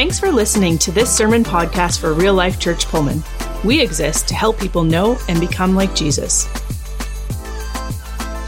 [0.00, 3.22] Thanks for listening to this sermon podcast for Real Life Church Pullman.
[3.62, 6.48] We exist to help people know and become like Jesus.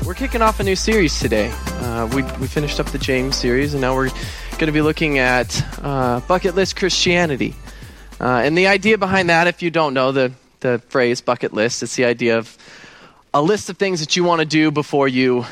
[0.02, 1.50] We're kicking off a new series today.
[1.66, 4.08] Uh, we, we finished up the James series, and now we're
[4.52, 7.54] going to be looking at uh, bucket list Christianity.
[8.18, 11.82] Uh, and the idea behind that, if you don't know the, the phrase bucket list,
[11.82, 12.56] it's the idea of
[13.34, 15.44] a list of things that you want to do before you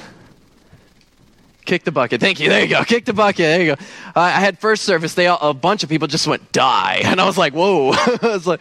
[1.70, 2.20] kick the bucket.
[2.20, 2.48] Thank you.
[2.48, 2.82] There you go.
[2.82, 3.36] Kick the bucket.
[3.36, 3.82] There you go.
[4.16, 5.14] Uh, I had first service.
[5.14, 7.92] They all, a bunch of people just went die, and I was like, whoa.
[7.94, 8.60] I was like,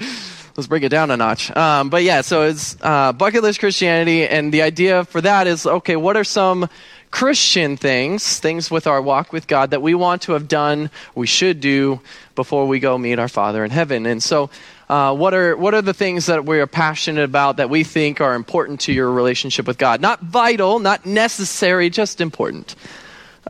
[0.55, 1.49] let's bring it down a notch.
[1.57, 5.65] Um, but yeah, so it's uh, bucket list Christianity, and the idea for that is
[5.65, 5.95] okay.
[5.95, 6.69] What are some
[7.09, 11.25] Christian things, things with our walk with God that we want to have done, we
[11.25, 12.01] should do
[12.35, 14.05] before we go meet our Father in heaven?
[14.05, 14.49] And so.
[14.89, 18.21] Uh, what are what are the things that we are passionate about that we think
[18.21, 20.01] are important to your relationship with God?
[20.01, 22.75] Not vital, not necessary, just important.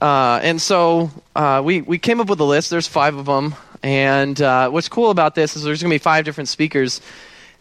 [0.01, 2.69] Uh, and so uh, we we came up with a list.
[2.69, 3.55] There's five of them.
[3.81, 6.99] And uh, what's cool about this is there's going to be five different speakers,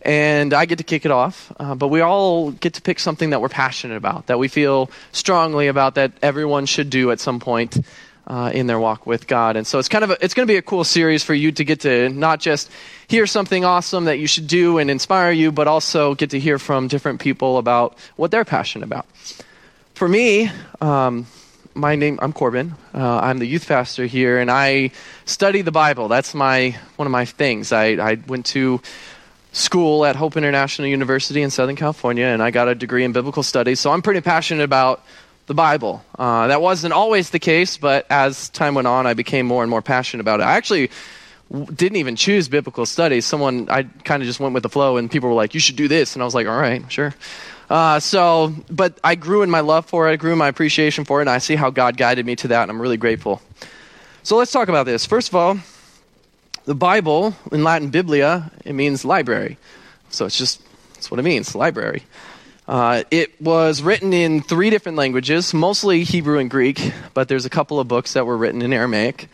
[0.03, 1.53] and I get to kick it off.
[1.61, 4.91] Uh, but we all get to pick something that we're passionate about, that we feel
[5.13, 7.79] strongly about, that everyone should do at some point
[8.29, 9.57] uh, in their walk with God.
[9.57, 11.51] And so it's kind of a, it's going to be a cool series for you
[11.51, 12.71] to get to not just
[13.09, 16.59] hear something awesome that you should do and inspire you, but also get to hear
[16.59, 19.07] from different people about what they're passionate about.
[19.95, 21.27] For me, um,
[21.75, 22.75] my name I'm Corbin.
[22.93, 24.91] Uh, I'm the youth pastor here, and I
[25.25, 26.09] study the Bible.
[26.09, 27.73] That's my one of my things.
[27.73, 28.81] I, I went to
[29.53, 33.43] school at Hope International University in Southern California, and I got a degree in biblical
[33.43, 33.81] studies.
[33.81, 35.03] So I'm pretty passionate about
[35.49, 36.05] the Bible.
[36.17, 39.71] Uh, that wasn't always the case, but as time went on, I became more and
[39.71, 40.45] more passionate about it.
[40.45, 40.91] I actually
[41.51, 43.27] didn't even choose biblical studies.
[43.27, 45.77] Someone I kind of just went with the flow, and people were like, "You should
[45.77, 47.15] do this," and I was like, "All right, sure."
[47.71, 51.05] Uh, so, but I grew in my love for it, I grew in my appreciation
[51.05, 53.43] for it, and I see how God guided me to that, and I'm really grateful.
[54.23, 55.05] So let's talk about this.
[55.05, 55.59] First of all,
[56.65, 59.59] the Bible, in Latin, Biblia, it means library.
[60.11, 60.63] So it's just,
[60.95, 62.05] that's what it means, library.
[62.69, 67.51] Uh, it was written in three different languages, mostly Hebrew and Greek, but there's a
[67.51, 69.31] couple of books that were written in Aramaic.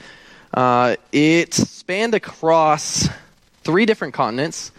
[0.52, 3.08] Uh, it spanned across
[3.64, 4.70] three different continents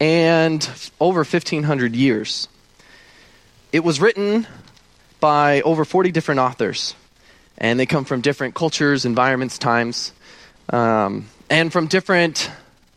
[0.00, 0.66] and
[0.98, 2.48] over 1,500 years.
[3.72, 4.46] It was written
[5.20, 6.94] by over 40 different authors,
[7.58, 10.12] and they come from different cultures, environments, times,
[10.70, 12.50] um, and from different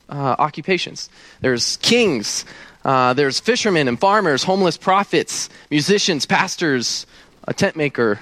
[0.08, 1.10] uh, occupations.
[1.42, 2.46] There's kings,
[2.84, 7.06] uh, there's fishermen and farmers, homeless prophets, musicians, pastors,
[7.48, 8.20] a tent maker,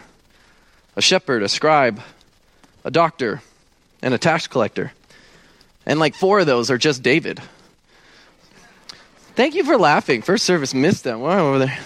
[0.95, 2.01] a shepherd, a scribe,
[2.83, 3.41] a doctor,
[4.01, 4.91] and a tax collector.
[5.85, 7.41] And like four of those are just David.
[9.35, 10.21] Thank you for laughing.
[10.21, 11.21] First service missed them.
[11.21, 11.79] Wow, over there.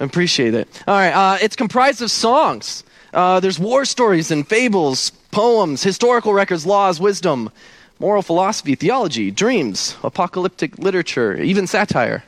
[0.00, 0.68] Appreciate it.
[0.86, 2.84] All right, uh, it's comprised of songs.
[3.14, 7.50] Uh, there's war stories and fables, poems, historical records, laws, wisdom,
[7.98, 12.24] moral philosophy, theology, dreams, apocalyptic literature, even satire.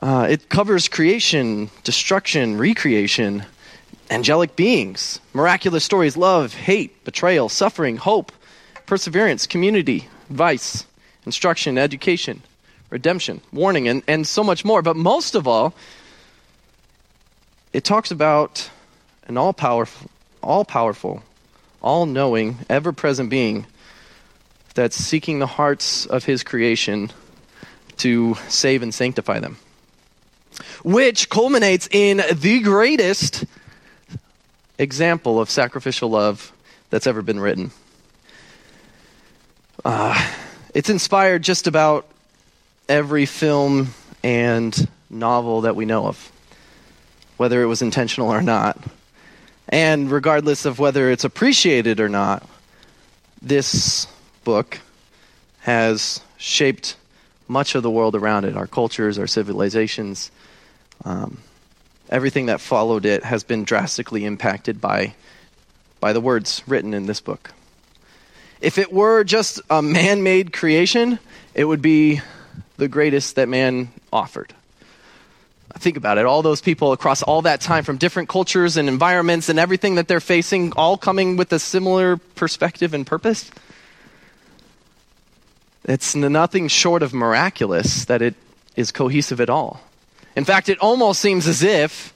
[0.00, 3.44] Uh, it covers creation, destruction, recreation,
[4.10, 8.32] angelic beings, miraculous stories, love, hate, betrayal, suffering, hope,
[8.86, 10.84] perseverance, community, vice,
[11.24, 12.42] instruction, education,
[12.90, 14.82] redemption, warning, and, and so much more.
[14.82, 15.72] But most of all,
[17.72, 18.68] it talks about
[19.28, 20.10] an all powerful,
[20.42, 21.22] all powerful,
[21.80, 23.66] all knowing, ever present being
[24.74, 27.10] that's seeking the hearts of his creation
[27.98, 29.58] to save and sanctify them.
[30.84, 33.44] Which culminates in the greatest
[34.78, 36.52] example of sacrificial love
[36.90, 37.70] that's ever been written.
[39.84, 40.32] Uh,
[40.74, 42.06] it's inspired just about
[42.88, 46.30] every film and novel that we know of
[47.36, 48.78] whether it was intentional or not.
[49.68, 52.46] And regardless of whether it's appreciated or not,
[53.40, 54.06] this
[54.44, 54.78] book
[55.60, 56.96] has shaped
[57.48, 60.30] much of the world around it our cultures, our civilizations.
[61.04, 61.38] Um,
[62.08, 65.14] everything that followed it has been drastically impacted by,
[66.00, 67.52] by the words written in this book.
[68.60, 71.18] If it were just a man made creation,
[71.54, 72.20] it would be
[72.76, 74.54] the greatest that man offered.
[75.78, 76.26] Think about it.
[76.26, 80.06] All those people across all that time from different cultures and environments and everything that
[80.06, 83.50] they're facing, all coming with a similar perspective and purpose.
[85.84, 88.34] It's nothing short of miraculous that it
[88.76, 89.80] is cohesive at all.
[90.36, 92.14] In fact, it almost seems as if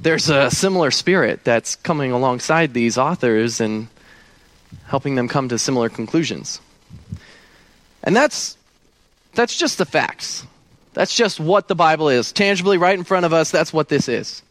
[0.00, 3.88] there's a similar spirit that's coming alongside these authors and
[4.86, 6.60] helping them come to similar conclusions.
[8.02, 8.56] And that's
[9.34, 10.44] that's just the facts.
[10.92, 12.32] That's just what the Bible is.
[12.32, 14.42] Tangibly, right in front of us, that's what this is.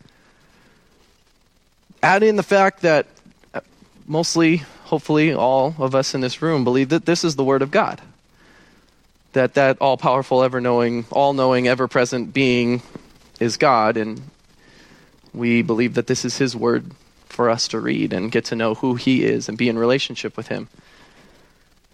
[2.02, 3.08] Add in the fact that
[3.54, 3.60] uh,
[4.08, 7.72] mostly hopefully all of us in this room believe that this is the Word of
[7.72, 8.02] God.
[9.34, 12.82] That that all powerful, ever knowing, all knowing, ever present being
[13.40, 14.22] is God, and
[15.34, 16.92] we believe that this is His Word
[17.28, 20.36] for us to read and get to know who He is and be in relationship
[20.36, 20.68] with Him.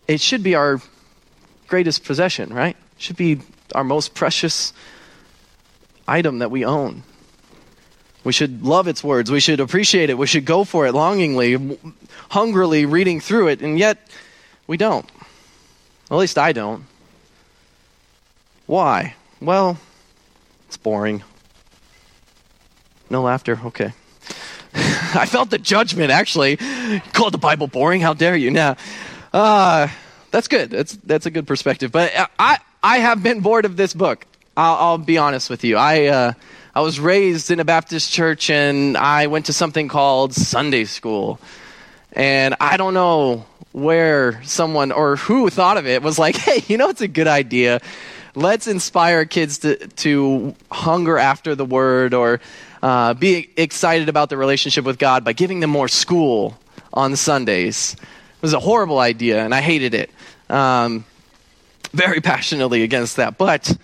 [0.07, 0.81] It should be our
[1.67, 2.75] greatest possession, right?
[2.95, 3.41] It should be
[3.73, 4.71] our most precious
[6.07, 7.03] item that we own.
[8.23, 9.29] We should love its words.
[9.29, 10.17] We should appreciate it.
[10.17, 11.77] We should go for it longingly,
[12.29, 14.09] hungrily reading through it, and yet
[14.67, 15.07] we don't.
[16.09, 16.85] At least I don't.
[18.65, 19.15] Why?
[19.41, 19.77] Well,
[20.67, 21.23] it's boring.
[23.09, 23.59] No laughter?
[23.65, 23.93] Okay.
[24.73, 26.57] I felt the judgment, actually.
[27.13, 28.01] Called the Bible boring?
[28.01, 28.51] How dare you?
[28.51, 28.75] Now,
[29.31, 29.87] uh,
[30.31, 30.69] that's good.
[30.71, 31.91] That's, that's a good perspective.
[31.91, 34.25] But I, I have been bored of this book.
[34.57, 35.77] I'll, I'll be honest with you.
[35.77, 36.33] I, uh,
[36.73, 41.39] I was raised in a Baptist church and I went to something called Sunday school.
[42.11, 46.77] And I don't know where someone or who thought of it was like, hey, you
[46.77, 47.79] know, it's a good idea.
[48.35, 52.41] Let's inspire kids to, to hunger after the word or
[52.83, 56.57] uh, be excited about the relationship with God by giving them more school
[56.93, 57.93] on Sundays.
[57.93, 60.11] It was a horrible idea and I hated it.
[60.49, 61.05] Um,
[61.93, 63.37] very passionately against that.
[63.37, 63.75] But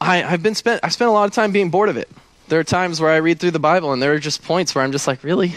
[0.00, 0.80] I, have been spent.
[0.82, 2.08] I spent a lot of time being bored of it.
[2.48, 4.82] There are times where I read through the Bible, and there are just points where
[4.82, 5.54] I'm just like, really,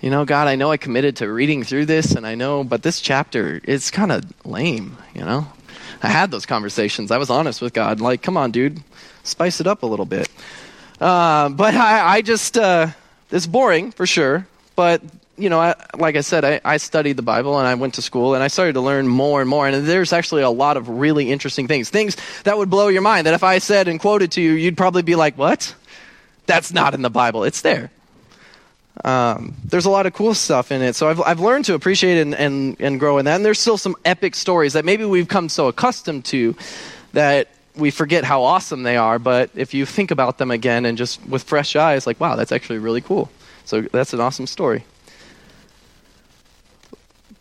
[0.00, 2.82] you know, God, I know I committed to reading through this, and I know, but
[2.82, 4.98] this chapter is kind of lame.
[5.14, 5.46] You know,
[6.04, 7.10] I had those conversations.
[7.10, 8.82] I was honest with God, like, come on, dude,
[9.22, 10.28] spice it up a little bit.
[11.00, 12.88] Uh, but I, I just, uh,
[13.30, 14.46] it's boring for sure.
[14.76, 15.02] But
[15.36, 18.02] you know, I, like I said, I, I, studied the Bible and I went to
[18.02, 19.66] school and I started to learn more and more.
[19.66, 23.26] And there's actually a lot of really interesting things, things that would blow your mind.
[23.26, 25.74] That if I said and quoted to you, you'd probably be like, "What?
[26.46, 27.44] That's not in the Bible.
[27.44, 27.90] It's there."
[29.02, 32.20] Um, there's a lot of cool stuff in it, so I've I've learned to appreciate
[32.20, 33.36] and, and and grow in that.
[33.36, 36.54] And there's still some epic stories that maybe we've come so accustomed to
[37.12, 39.18] that we forget how awesome they are.
[39.18, 42.52] But if you think about them again and just with fresh eyes, like, wow, that's
[42.52, 43.30] actually really cool.
[43.64, 44.84] So that's an awesome story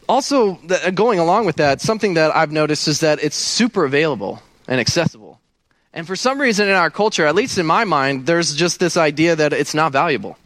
[0.07, 4.41] also, uh, going along with that, something that I've noticed is that it's super available
[4.67, 5.39] and accessible.
[5.93, 8.97] And for some reason in our culture, at least in my mind, there's just this
[8.97, 10.37] idea that it's not valuable.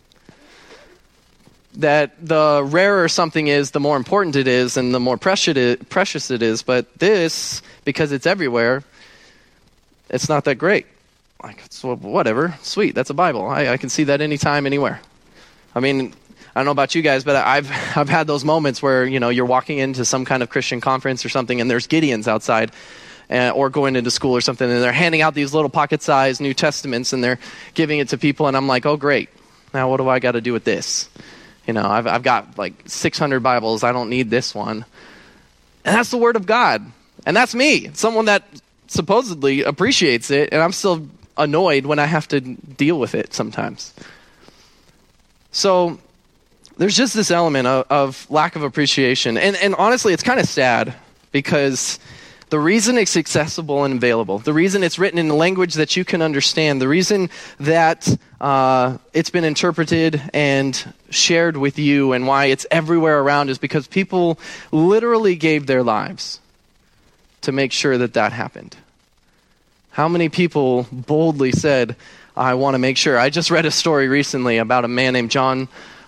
[1.77, 6.41] That the rarer something is, the more important it is, and the more precious it
[6.41, 6.63] is.
[6.63, 8.83] But this, because it's everywhere,
[10.09, 10.87] it's not that great.
[11.43, 13.47] Like, whatever, sweet, that's a Bible.
[13.47, 14.99] I, I can see that anytime, anywhere.
[15.75, 16.13] I mean,
[16.55, 19.29] I don't know about you guys, but I've I've had those moments where you know
[19.29, 22.71] you're walking into some kind of Christian conference or something, and there's Gideons outside,
[23.29, 26.55] uh, or going into school or something, and they're handing out these little pocket-sized New
[26.55, 27.37] Testaments, and they're
[27.75, 29.29] giving it to people, and I'm like, oh great,
[29.71, 31.09] now what do I got to do with this?
[31.67, 34.85] You know, I've I've got like 600 Bibles, I don't need this one,
[35.85, 36.83] and that's the Word of God,
[37.25, 38.43] and that's me, someone that
[38.87, 43.93] supposedly appreciates it, and I'm still annoyed when I have to deal with it sometimes.
[45.51, 45.99] So
[46.77, 49.37] there's just this element of, of lack of appreciation.
[49.37, 50.93] And, and honestly, it's kind of sad
[51.31, 51.99] because
[52.49, 56.05] the reason it's accessible and available, the reason it's written in a language that you
[56.05, 57.29] can understand, the reason
[57.59, 63.57] that uh, it's been interpreted and shared with you, and why it's everywhere around is
[63.57, 64.39] because people
[64.71, 66.39] literally gave their lives
[67.41, 68.75] to make sure that that happened.
[69.91, 71.95] How many people boldly said,
[72.35, 73.17] I want to make sure?
[73.17, 75.67] I just read a story recently about a man named John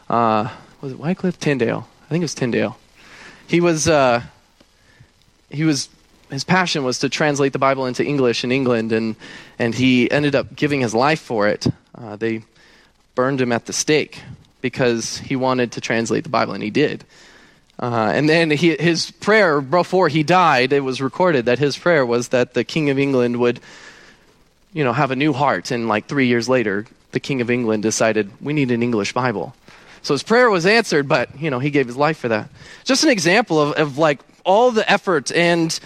[0.10, 0.50] uh,
[0.82, 1.88] was it Wycliffe Tyndale?
[2.06, 2.78] I think it was Tyndale.
[3.48, 4.24] He was uh,
[5.50, 5.90] he was
[6.30, 9.16] his passion was to translate the Bible into English in England, and
[9.58, 11.68] and he ended up giving his life for it.
[11.96, 12.44] Uh, they
[13.16, 14.22] burned him at the stake
[14.62, 17.04] because he wanted to translate the Bible, and he did.
[17.80, 22.06] Uh, and then he, his prayer before he died, it was recorded that his prayer
[22.06, 23.62] was that the King of England would,
[24.74, 25.72] you know, have a new heart.
[25.72, 29.56] And like three years later, the King of England decided we need an English Bible.
[30.02, 32.50] So his prayer was answered, but, you know, he gave his life for that.
[32.84, 35.78] Just an example of, of like all the effort and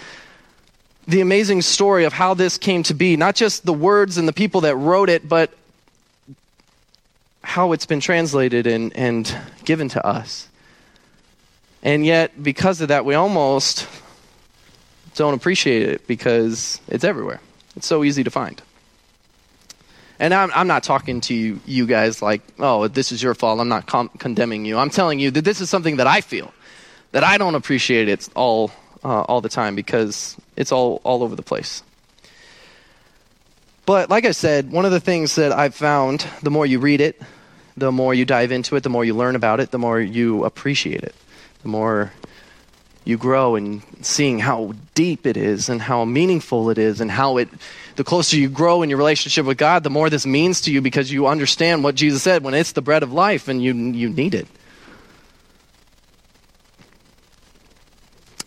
[1.06, 3.16] the amazing story of how this came to be.
[3.16, 5.52] Not just the words and the people that wrote it, but
[7.42, 10.48] how it's been translated and, and given to us.
[11.82, 13.86] And yet, because of that, we almost
[15.14, 17.40] don't appreciate it because it's everywhere.
[17.76, 18.60] It's so easy to find.
[20.18, 23.60] And I'm, I'm not talking to you, you guys like, oh, this is your fault.
[23.60, 24.78] I'm not com- condemning you.
[24.78, 26.54] I'm telling you that this is something that I feel,
[27.12, 28.70] that I don't appreciate it all,
[29.04, 31.82] uh, all the time because it's all, all over the place.
[33.86, 37.00] But like I said, one of the things that I've found, the more you read
[37.02, 37.20] it,
[37.76, 40.44] the more you dive into it, the more you learn about it, the more you
[40.44, 41.14] appreciate it.
[41.62, 42.12] the more
[43.04, 47.36] you grow in seeing how deep it is and how meaningful it is and how
[47.36, 47.48] it
[47.96, 50.80] the closer you grow in your relationship with God, the more this means to you
[50.80, 54.08] because you understand what Jesus said when it's the bread of life and you you
[54.08, 54.46] need it.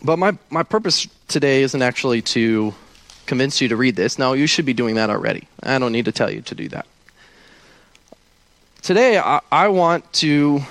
[0.04, 2.74] But my, my purpose today isn't actually to
[3.25, 4.18] convince you to read this.
[4.18, 5.48] Now, you should be doing that already.
[5.62, 6.86] I don't need to tell you to do that.
[8.82, 10.62] Today, I, I want to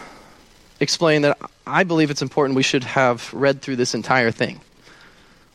[0.81, 4.61] explain that I believe it's important we should have read through this entire thing.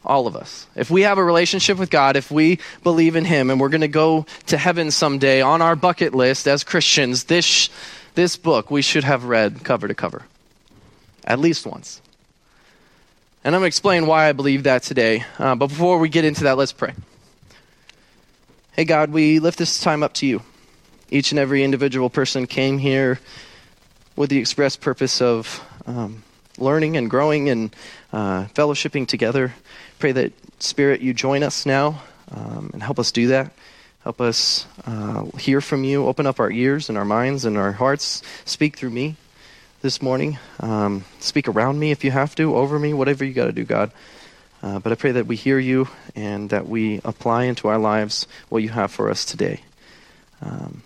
[0.04, 0.66] All of us.
[0.75, 3.82] If we have a relationship with God, if we believe in Him, and we're going
[3.82, 7.70] to go to heaven someday on our bucket list as Christians, this,
[8.16, 10.24] this book we should have read cover to cover.
[11.24, 12.01] At least once.
[13.43, 15.25] And I'm going to explain why I believe that today.
[15.39, 16.93] Uh, but before we get into that, let's pray.
[18.74, 20.43] Hey, God, we lift this time up to you.
[21.10, 23.19] Each and every individual person came here
[24.15, 26.24] with the express purpose of um,
[26.60, 27.75] learning and growing and
[28.13, 29.55] uh, fellowshipping together.
[29.98, 33.51] Pray that, Spirit, you join us now um, and help us do that.
[34.03, 36.05] Help us uh, hear from you.
[36.05, 38.21] Open up our ears and our minds and our hearts.
[38.45, 39.15] Speak through me
[39.82, 40.38] this morning.
[40.60, 43.64] Um, speak around me if you have to, over me, whatever you got to do,
[43.64, 43.92] God.
[44.62, 48.28] Uh, but I pray that we hear you and that we apply into our lives
[48.50, 49.62] what you have for us today.
[50.42, 50.84] Um,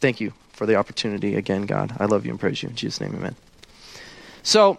[0.00, 1.94] thank you for the opportunity again, God.
[1.98, 2.70] I love you and praise you.
[2.70, 3.36] In Jesus' name, amen.
[4.42, 4.78] So,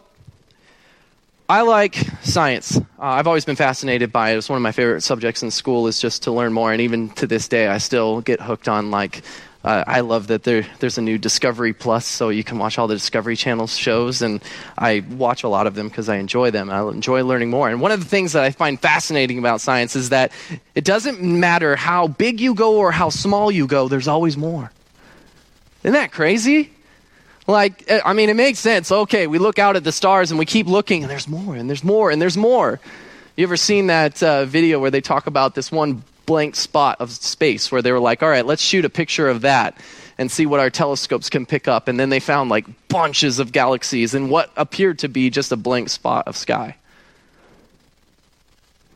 [1.49, 2.75] I like science.
[2.75, 4.37] Uh, I've always been fascinated by it.
[4.37, 6.71] It's one of my favorite subjects in school is just to learn more.
[6.73, 9.21] And even to this day, I still get hooked on like
[9.63, 12.87] uh, I love that there, there's a new Discovery Plus, so you can watch all
[12.87, 14.41] the Discovery Channel shows, and
[14.77, 16.69] I watch a lot of them because I enjoy them.
[16.69, 17.69] I enjoy learning more.
[17.69, 20.31] And one of the things that I find fascinating about science is that
[20.75, 24.71] it doesn't matter how big you go or how small you go, there's always more.
[25.83, 26.71] Isn't that crazy?
[27.47, 28.91] Like, I mean, it makes sense.
[28.91, 31.69] Okay, we look out at the stars and we keep looking, and there's more, and
[31.69, 32.79] there's more, and there's more.
[33.37, 37.09] You ever seen that uh, video where they talk about this one blank spot of
[37.09, 39.75] space where they were like, all right, let's shoot a picture of that
[40.19, 41.87] and see what our telescopes can pick up.
[41.87, 45.55] And then they found like bunches of galaxies in what appeared to be just a
[45.55, 46.75] blank spot of sky.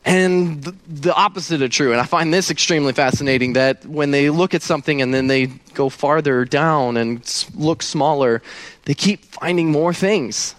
[0.04, 1.92] And the opposite of true.
[1.92, 5.46] And I find this extremely fascinating that when they look at something and then they
[5.74, 8.42] go farther down and look smaller,
[8.84, 10.54] they keep finding more things.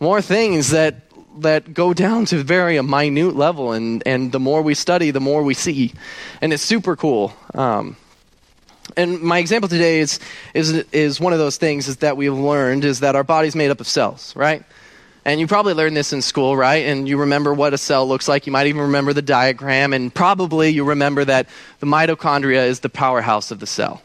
[0.00, 0.96] More things that
[1.38, 5.20] that go down to very a minute level, and, and the more we study, the
[5.20, 5.92] more we see.
[6.40, 7.32] And it's super cool.
[7.54, 7.96] Um,
[8.96, 10.20] and my example today is,
[10.52, 13.70] is, is one of those things is that we've learned is that our body's made
[13.70, 14.62] up of cells, right?
[15.24, 16.84] And you probably learned this in school, right?
[16.84, 18.46] And you remember what a cell looks like.
[18.46, 19.94] You might even remember the diagram.
[19.94, 21.48] And probably you remember that
[21.80, 24.02] the mitochondria is the powerhouse of the cell,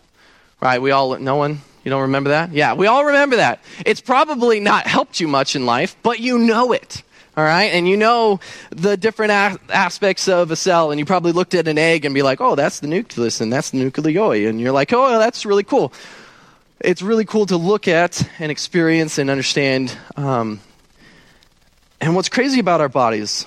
[0.62, 0.82] right?
[0.82, 1.62] We all, no one?
[1.84, 2.54] You don't remember that?
[2.54, 3.62] Yeah, we all remember that.
[3.86, 7.04] It's probably not helped you much in life, but you know it
[7.40, 7.72] all right?
[7.72, 11.70] And you know the different a- aspects of a cell, and you probably looked at
[11.70, 14.50] an egg and be like, oh, that's the nucleus and that's the nucleoli.
[14.50, 15.94] And you're like, oh, that's really cool.
[16.82, 19.98] It's really cool to look at and experience and understand.
[20.18, 20.60] Um,
[22.02, 23.46] and what's crazy about our bodies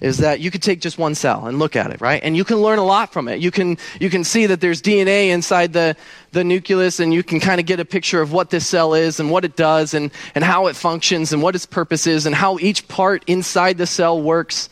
[0.00, 2.22] is that you could take just one cell and look at it, right?
[2.22, 3.40] And you can learn a lot from it.
[3.40, 5.94] You can, you can see that there's DNA inside the,
[6.32, 9.20] the nucleus, and you can kind of get a picture of what this cell is
[9.20, 12.34] and what it does and, and how it functions and what its purpose is and
[12.34, 14.70] how each part inside the cell works.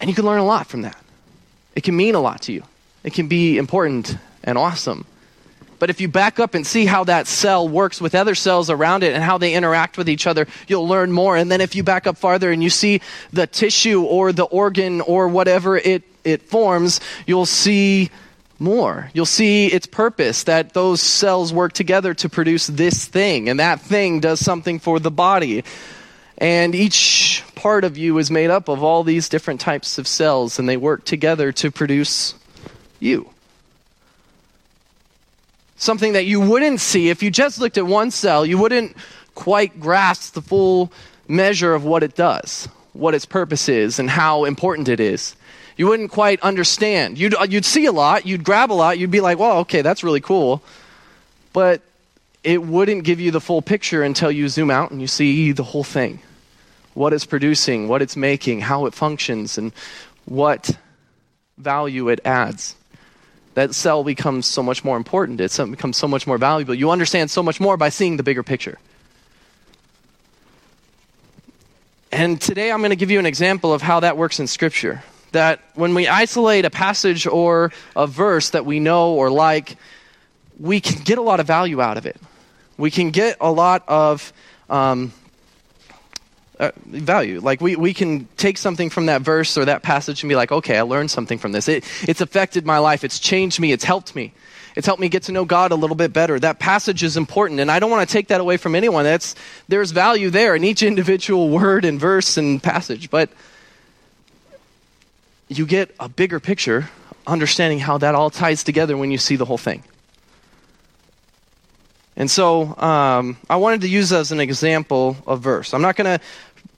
[0.00, 0.96] And you can learn a lot from that.
[1.74, 2.64] It can mean a lot to you,
[3.04, 5.06] it can be important and awesome.
[5.78, 9.02] But if you back up and see how that cell works with other cells around
[9.02, 11.36] it and how they interact with each other, you'll learn more.
[11.36, 13.00] And then if you back up farther and you see
[13.32, 18.10] the tissue or the organ or whatever it, it forms, you'll see
[18.58, 19.10] more.
[19.14, 23.80] You'll see its purpose that those cells work together to produce this thing, and that
[23.80, 25.62] thing does something for the body.
[26.38, 30.58] And each part of you is made up of all these different types of cells,
[30.58, 32.34] and they work together to produce
[32.98, 33.30] you
[35.78, 38.44] something that you wouldn't see if you just looked at one cell.
[38.44, 38.96] You wouldn't
[39.34, 40.92] quite grasp the full
[41.28, 45.36] measure of what it does, what its purpose is, and how important it is.
[45.76, 47.18] You wouldn't quite understand.
[47.18, 49.80] You'd, uh, you'd see a lot, you'd grab a lot, you'd be like, well, okay,
[49.80, 50.60] that's really cool.
[51.52, 51.82] But
[52.42, 55.62] it wouldn't give you the full picture until you zoom out and you see the
[55.62, 56.20] whole thing
[56.94, 59.72] what it's producing, what it's making, how it functions, and
[60.24, 60.76] what
[61.56, 62.74] value it adds
[63.58, 65.40] that cell becomes so much more important.
[65.40, 66.74] It becomes so much more valuable.
[66.74, 68.78] You understand so much more by seeing the bigger picture.
[72.12, 75.02] And today I'm going to give you an example of how that works in Scripture.
[75.32, 79.76] That when we isolate a passage or a verse that we know or like,
[80.60, 82.16] we can get a lot of value out of it.
[82.76, 84.32] We can get a lot of
[84.70, 85.12] um,
[86.58, 87.40] uh, value.
[87.40, 90.52] Like we, we can take something from that verse or that passage and be like,
[90.52, 91.68] okay, I learned something from this.
[91.68, 93.04] It, it's affected my life.
[93.04, 93.72] It's changed me.
[93.72, 94.32] It's helped me.
[94.76, 96.38] It's helped me get to know God a little bit better.
[96.38, 99.02] That passage is important, and I don't want to take that away from anyone.
[99.02, 99.34] That's,
[99.66, 103.30] there's value there in each individual word and verse and passage, but
[105.48, 106.90] you get a bigger picture,
[107.26, 109.82] understanding how that all ties together when you see the whole thing.
[112.18, 115.72] And so um, I wanted to use as an example a verse.
[115.72, 116.24] I'm not going to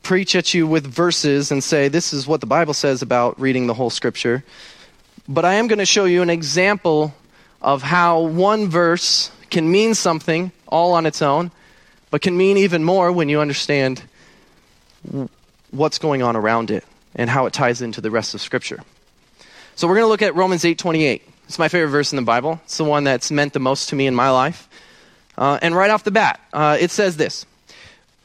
[0.02, 3.66] preach at you with verses and say this is what the Bible says about reading
[3.66, 4.44] the whole scripture,
[5.28, 7.14] but I am going to show you an example
[7.62, 11.50] of how one verse can mean something all on its own,
[12.10, 14.02] but can mean even more when you understand
[15.70, 18.80] what's going on around it and how it ties into the rest of scripture.
[19.76, 21.22] So we're going to look at Romans 8:28.
[21.46, 22.60] It's my favorite verse in the Bible.
[22.64, 24.68] It's the one that's meant the most to me in my life.
[25.36, 27.46] Uh, and right off the bat, uh, it says this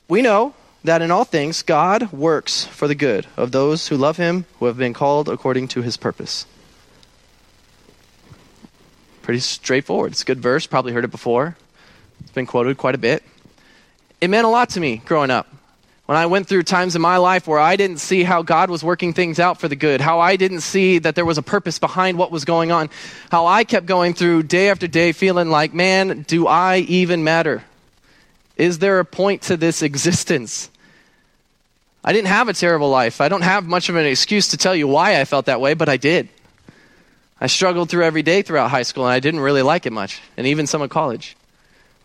[0.07, 0.53] We know
[0.86, 4.65] that in all things God works for the good of those who love him, who
[4.65, 6.46] have been called according to his purpose.
[9.22, 10.12] Pretty straightforward.
[10.12, 10.68] It's a good verse.
[10.68, 11.58] Probably heard it before.
[12.22, 13.24] It's been quoted quite a bit.
[14.22, 15.48] It meant a lot to me growing up
[16.06, 18.84] when I went through times in my life where I didn't see how God was
[18.84, 21.80] working things out for the good, how I didn't see that there was a purpose
[21.80, 22.89] behind what was going on,
[23.32, 27.63] how I kept going through day after day feeling like, man, do I even matter?
[28.56, 30.70] Is there a point to this existence?
[32.07, 33.19] I didn't have a terrible life.
[33.19, 35.74] I don't have much of an excuse to tell you why I felt that way,
[35.74, 36.29] but I did.
[37.41, 40.21] I struggled through every day throughout high school, and I didn't really like it much,
[40.38, 41.35] and even some of college.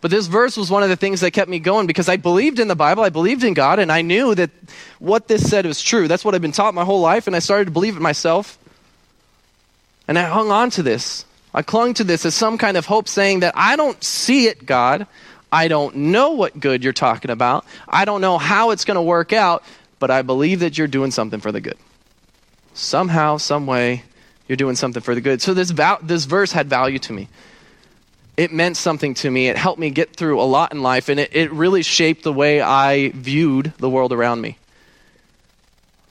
[0.01, 2.59] But this verse was one of the things that kept me going because I believed
[2.59, 4.49] in the Bible, I believed in God, and I knew that
[4.97, 6.07] what this said was true.
[6.07, 8.57] That's what I've been taught my whole life, and I started to believe it myself.
[10.07, 11.25] And I hung on to this.
[11.53, 14.65] I clung to this as some kind of hope, saying that I don't see it,
[14.65, 15.05] God.
[15.51, 17.65] I don't know what good you're talking about.
[17.87, 19.63] I don't know how it's going to work out,
[20.01, 21.77] but I believe that you're doing something for the good.
[22.73, 24.03] Somehow, some way,
[24.49, 25.41] you're doing something for the good.
[25.41, 27.29] So this, this verse had value to me
[28.37, 29.49] it meant something to me.
[29.49, 32.33] It helped me get through a lot in life, and it, it really shaped the
[32.33, 34.57] way I viewed the world around me.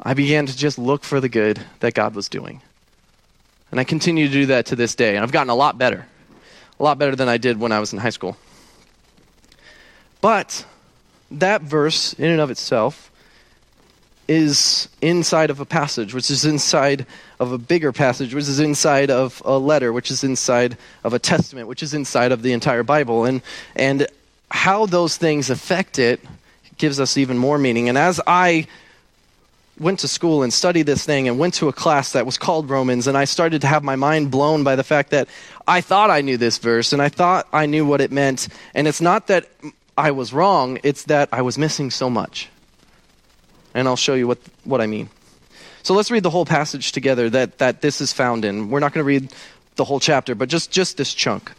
[0.01, 2.63] I began to just look for the good that God was doing.
[3.71, 5.17] And I continue to do that to this day.
[5.17, 6.07] And I've gotten a lot better,
[6.79, 8.37] a lot better than I did when I was in high school.
[10.21, 10.65] But
[11.33, 13.10] that verse, in and of itself,
[14.31, 17.05] is inside of a passage, which is inside
[17.41, 21.19] of a bigger passage, which is inside of a letter, which is inside of a
[21.19, 23.25] testament, which is inside of the entire Bible.
[23.25, 23.43] And,
[23.75, 24.07] and
[24.49, 26.21] how those things affect it
[26.79, 27.89] gives us even more meaning.
[27.89, 28.69] And as I
[29.81, 32.71] went to school and studied this thing and went to a class that was called
[32.71, 35.27] Romans, and I started to have my mind blown by the fact that
[35.67, 38.47] I thought I knew this verse and I thought I knew what it meant.
[38.77, 39.49] And it's not that
[39.99, 42.49] I was wrong, it's that I was missing so much
[43.75, 45.09] and I'll show you what, what I mean.
[45.83, 48.71] So let's read the whole passage together that, that this is found in.
[48.71, 49.33] We're not going to read
[49.77, 51.53] the whole chapter, but just, just this chunk.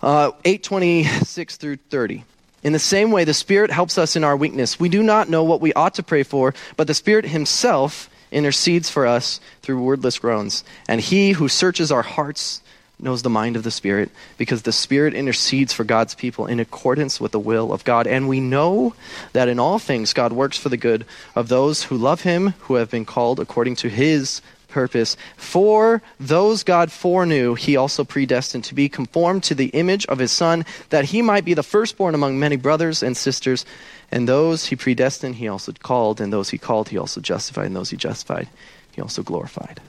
[0.00, 2.24] Uh, 826 through 30.
[2.62, 4.78] In the same way, the Spirit helps us in our weakness.
[4.78, 8.90] We do not know what we ought to pray for, but the Spirit Himself intercedes
[8.90, 10.64] for us through wordless groans.
[10.88, 12.62] And He who searches our hearts
[12.98, 17.20] knows the mind of the Spirit because the Spirit intercedes for God's people in accordance
[17.20, 18.06] with the will of God.
[18.06, 18.94] And we know
[19.32, 21.04] that in all things God works for the good
[21.34, 25.16] of those who love Him, who have been called according to His purpose.
[25.36, 30.32] For those God foreknew, He also predestined to be conformed to the image of His
[30.32, 33.66] Son, that He might be the firstborn among many brothers and sisters.
[34.10, 36.20] And those He predestined, He also called.
[36.20, 37.66] And those He called, He also justified.
[37.66, 38.48] And those He justified,
[38.92, 39.80] He also glorified.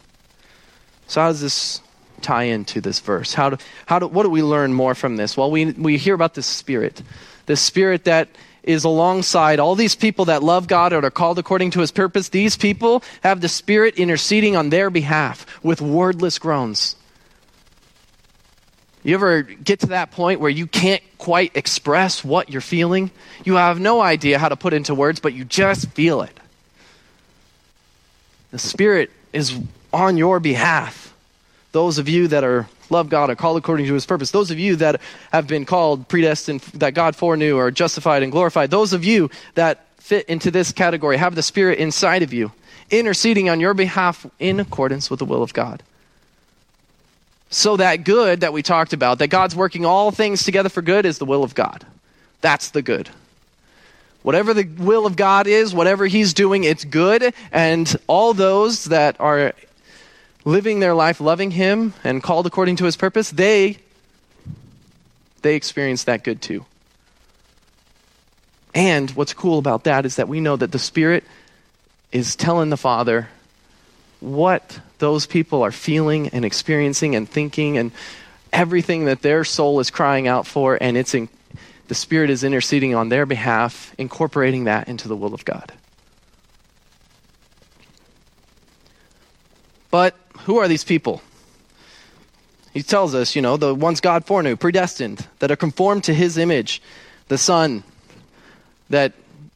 [1.08, 1.82] So, how does this
[2.22, 3.34] tie into this verse?
[3.34, 5.38] How do, how do, what do we learn more from this?
[5.38, 7.02] Well, we, we hear about this spirit,
[7.46, 8.30] this spirit that
[8.64, 12.30] is alongside all these people that love God and are called according to his purpose.
[12.30, 16.98] These people have the spirit interceding on their behalf with wordless groans.
[19.04, 23.10] You ever get to that point where you can't quite express what you're feeling?
[23.46, 26.38] You have no idea how to put into words, but you just feel it.
[28.52, 29.58] The Spirit is
[29.94, 31.07] on your behalf
[31.72, 34.32] those of you that are love God are called according to his purpose.
[34.32, 35.02] Those of you that
[35.32, 38.72] have been called, predestined, that God foreknew, are justified and glorified.
[38.72, 42.52] Those of you that fit into this category have the Spirit inside of you,
[42.90, 45.84] interceding on your behalf in accordance with the will of God.
[47.50, 51.06] So that good that we talked about, that God's working all things together for good,
[51.06, 51.86] is the will of God.
[52.42, 53.10] That's the good.
[54.24, 57.34] Whatever the will of God is, whatever He's doing, it's good.
[57.52, 59.54] And all those that are
[60.48, 63.78] living their life loving him and called according to his purpose, they
[65.42, 66.66] they experience that good too.
[68.74, 71.26] And what's cool about that is that we know that the Spirit
[72.14, 73.28] is telling the Father
[74.22, 77.92] what those people are feeling and experiencing and thinking and
[78.54, 81.28] everything that their soul is crying out for, and it's in,
[81.90, 85.74] the Spirit is interceding on their behalf, incorporating that into the will of God.
[89.92, 90.16] But
[90.48, 91.22] who are these people?
[92.74, 96.38] He tells us, you know, the ones God foreknew, predestined, that are conformed to his
[96.38, 96.82] image,
[97.28, 97.84] the Son,
[98.90, 99.12] that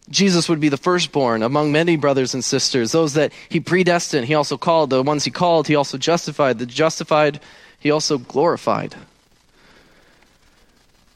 [0.10, 2.92] Jesus would be the firstborn among many brothers and sisters.
[2.92, 4.90] Those that he predestined, he also called.
[4.90, 6.60] The ones he called, he also justified.
[6.60, 7.40] The justified,
[7.80, 8.94] he also glorified.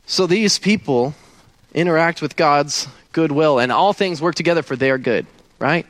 [0.05, 1.15] So these people
[1.73, 5.25] interact with God's goodwill, and all things work together for their good,
[5.59, 5.85] right?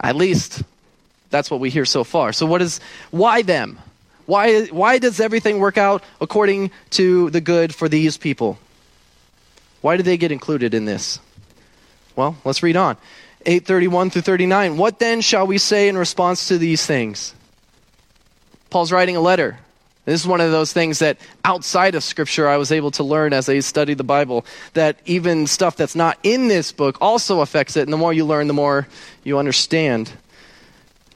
[0.00, 0.64] At least
[1.34, 2.32] that's what we hear so far.
[2.32, 2.78] So what is
[3.10, 3.80] why them?
[4.26, 8.56] Why why does everything work out according to the good for these people?
[9.80, 11.18] Why do they get included in this?
[12.14, 12.96] Well, let's read on.
[13.46, 14.76] 831 through 39.
[14.76, 17.34] What then shall we say in response to these things?
[18.70, 19.58] Paul's writing a letter.
[20.04, 23.32] This is one of those things that outside of Scripture I was able to learn
[23.32, 27.76] as I studied the Bible, that even stuff that's not in this book also affects
[27.76, 27.82] it.
[27.82, 28.86] And the more you learn, the more
[29.24, 30.12] you understand.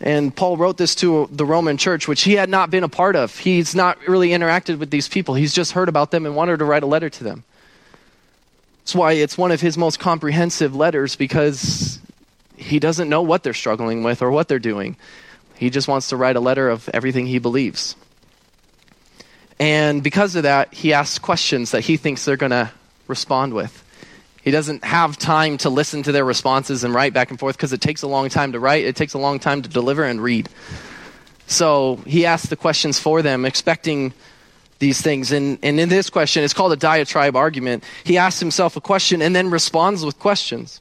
[0.01, 3.17] And Paul wrote this to the Roman church, which he had not been a part
[3.17, 3.37] of.
[3.37, 6.65] He's not really interacted with these people, he's just heard about them and wanted to
[6.65, 7.45] write a letter to them.
[8.81, 11.99] That's why it's one of his most comprehensive letters because
[12.57, 14.97] he doesn't know what they're struggling with or what they're doing.
[15.57, 17.97] He just wants to write a letter of everything he believes.
[19.59, 22.71] And because of that, he asks questions that he thinks they're going to
[23.09, 23.85] respond with.
[24.49, 27.75] He doesn't have time to listen to their responses and write back and forth because
[27.75, 30.23] it takes a long time to write, it takes a long time to deliver and
[30.23, 30.49] read.
[31.47, 34.15] So he asks the questions for them, expecting
[34.79, 35.33] these things.
[35.33, 37.85] And, and in this question, it's called a diatribe argument.
[38.05, 40.81] He asks himself a question and then responds with questions.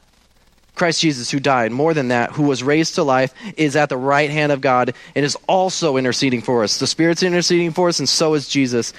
[0.75, 3.97] Christ Jesus, who died, more than that, who was raised to life, is at the
[3.97, 6.79] right hand of God and is also interceding for us.
[6.79, 8.93] The Spirit's interceding for us, and so is Jesus.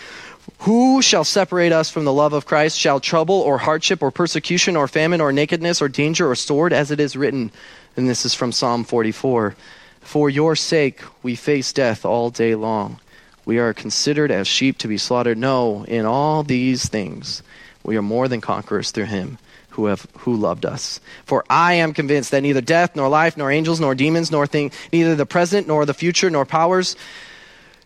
[0.60, 2.78] Who shall separate us from the love of Christ?
[2.78, 6.90] Shall trouble or hardship or persecution or famine or nakedness or danger or sword, as
[6.90, 7.50] it is written?
[7.96, 9.56] And this is from Psalm 44.
[10.00, 13.00] For your sake we face death all day long.
[13.44, 15.38] We are considered as sheep to be slaughtered.
[15.38, 17.42] No, in all these things
[17.82, 19.38] we are more than conquerors through him
[19.72, 21.00] who have who loved us.
[21.24, 24.70] For I am convinced that neither death nor life nor angels nor demons nor thing
[24.92, 26.96] neither the present nor the future nor powers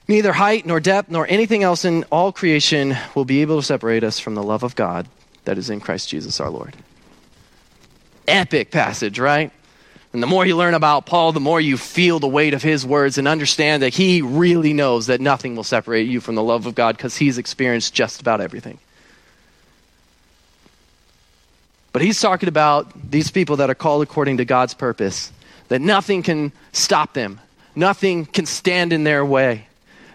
[0.09, 4.05] neither height nor depth nor anything else in all creation will be able to separate
[4.05, 5.07] us from the love of God
[5.45, 6.75] that is in Christ Jesus our Lord.
[8.29, 9.53] Epic passage, right?
[10.13, 12.87] And the more you learn about Paul, the more you feel the weight of his
[12.87, 16.67] words and understand that he really knows that nothing will separate you from the love
[16.67, 18.79] of God because he's experienced just about everything.
[21.97, 25.33] But he's talking about these people that are called according to God's purpose,
[25.69, 27.41] that nothing can stop them,
[27.75, 29.67] nothing can stand in their way.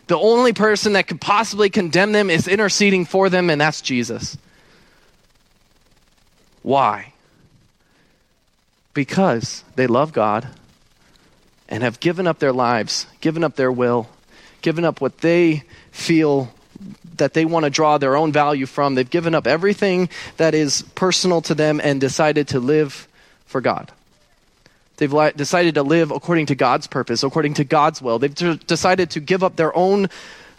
[0.05, 4.37] The only person that could possibly condemn them is interceding for them, and that's Jesus.
[6.61, 7.13] Why?
[8.93, 10.47] Because they love God
[11.67, 14.07] and have given up their lives, given up their will,
[14.61, 16.53] given up what they feel
[17.17, 18.95] that they want to draw their own value from.
[18.95, 23.07] They've given up everything that is personal to them and decided to live
[23.45, 23.91] for God.
[24.97, 28.19] They've li- decided to live according to God's purpose, according to God's will.
[28.19, 30.09] They've t- decided to give up their own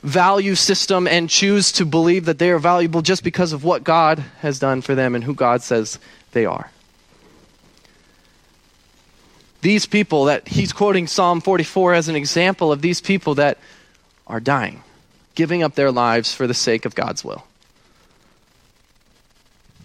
[0.02, 4.18] value system and choose to believe that they are valuable just because of what God
[4.40, 5.98] has done for them and who God says
[6.32, 6.70] they are.
[9.60, 13.58] These people that he's quoting Psalm 44 as an example of these people that
[14.26, 14.82] are dying
[15.34, 17.44] giving up their lives for the sake of God's will.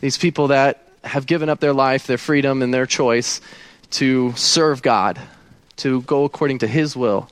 [0.01, 3.41] These people that have given up their life, their freedom, and their choice
[3.91, 5.19] to serve God,
[5.77, 7.29] to go according to His will,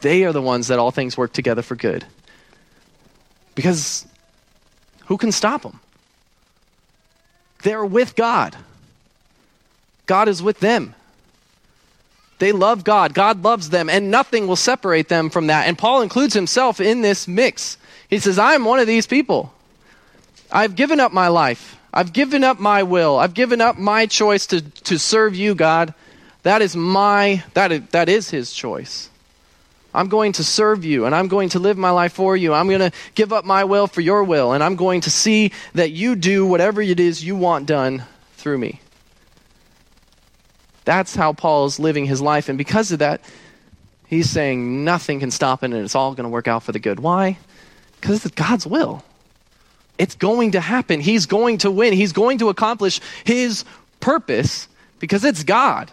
[0.00, 2.04] they are the ones that all things work together for good.
[3.54, 4.06] Because
[5.06, 5.80] who can stop them?
[7.62, 8.56] They're with God.
[10.06, 10.94] God is with them.
[12.38, 13.14] They love God.
[13.14, 15.66] God loves them, and nothing will separate them from that.
[15.66, 17.78] And Paul includes himself in this mix.
[18.08, 19.52] He says, I'm one of these people.
[20.50, 21.76] I've given up my life.
[21.92, 23.18] I've given up my will.
[23.18, 25.94] I've given up my choice to, to serve you, God,
[26.42, 29.10] That is my, that is, that is his choice.
[29.94, 32.52] I'm going to serve you and I'm going to live my life for you.
[32.52, 35.50] I'm going to give up my will for your will and I'm going to see
[35.74, 38.04] that you do whatever it is you want done
[38.36, 38.80] through me.
[40.88, 42.48] That's how Paul is living his life.
[42.48, 43.20] And because of that,
[44.06, 46.78] he's saying nothing can stop it and it's all going to work out for the
[46.78, 46.98] good.
[46.98, 47.36] Why?
[48.00, 49.04] Because it's God's will.
[49.98, 51.00] It's going to happen.
[51.00, 51.92] He's going to win.
[51.92, 53.66] He's going to accomplish his
[54.00, 54.66] purpose
[54.98, 55.90] because it's God.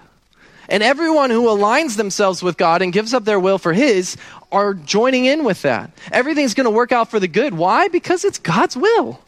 [0.70, 4.16] And everyone who aligns themselves with God and gives up their will for His
[4.50, 5.92] are joining in with that.
[6.10, 7.54] Everything's going to work out for the good.
[7.54, 7.90] Why?
[7.90, 9.20] Because it's God's will.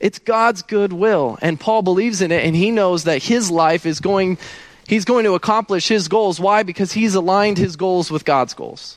[0.00, 1.38] It's God's good will.
[1.42, 4.38] And Paul believes in it, and he knows that his life is going,
[4.86, 6.38] he's going to accomplish his goals.
[6.38, 6.62] Why?
[6.62, 8.96] Because he's aligned his goals with God's goals.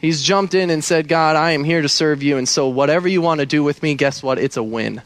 [0.00, 3.06] He's jumped in and said, God, I am here to serve you, and so whatever
[3.06, 4.38] you want to do with me, guess what?
[4.38, 5.02] It's a win.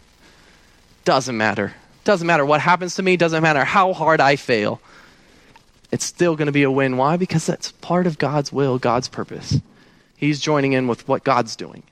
[1.05, 1.75] Doesn't matter.
[2.05, 4.81] Doesn't matter what happens to me, doesn't matter how hard I fail.
[5.93, 6.97] It's still going to be a win.
[6.97, 7.17] Why?
[7.17, 9.61] Because that's part of God's will, God's purpose.
[10.17, 11.83] He's joining in with what God's doing.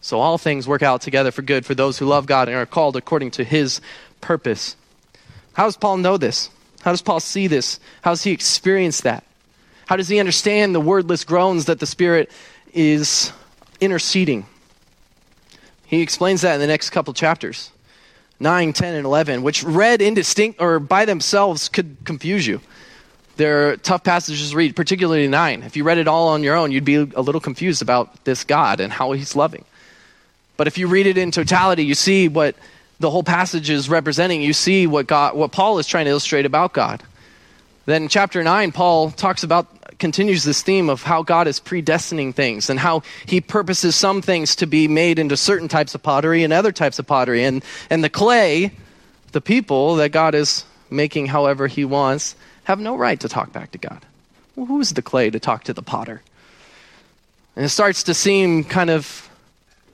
[0.00, 2.66] So all things work out together for good for those who love God and are
[2.66, 3.80] called according to his
[4.20, 4.76] purpose.
[5.54, 6.50] How does Paul know this?
[6.82, 7.80] How does Paul see this?
[8.02, 9.24] How does he experience that?
[9.86, 12.30] How does he understand the wordless groans that the Spirit
[12.72, 13.32] is
[13.80, 14.46] interceding?
[15.86, 17.72] He explains that in the next couple chapters
[18.40, 22.60] 9, 10, and 11, which read indistinct or by themselves could confuse you.
[23.36, 25.62] They're tough passages to read, particularly 9.
[25.62, 28.44] If you read it all on your own, you'd be a little confused about this
[28.44, 29.64] God and how he's loving.
[30.58, 32.56] But if you read it in totality, you see what
[32.98, 34.42] the whole passage is representing.
[34.42, 37.02] You see what God, what Paul is trying to illustrate about God.
[37.86, 39.66] Then in chapter 9, Paul talks about
[39.98, 44.56] continues this theme of how God is predestining things and how he purposes some things
[44.56, 47.44] to be made into certain types of pottery and other types of pottery.
[47.44, 48.72] And, and the clay,
[49.32, 53.70] the people that God is making however he wants, have no right to talk back
[53.72, 54.04] to God.
[54.56, 56.20] Well, who's the clay to talk to the potter?
[57.56, 59.27] And it starts to seem kind of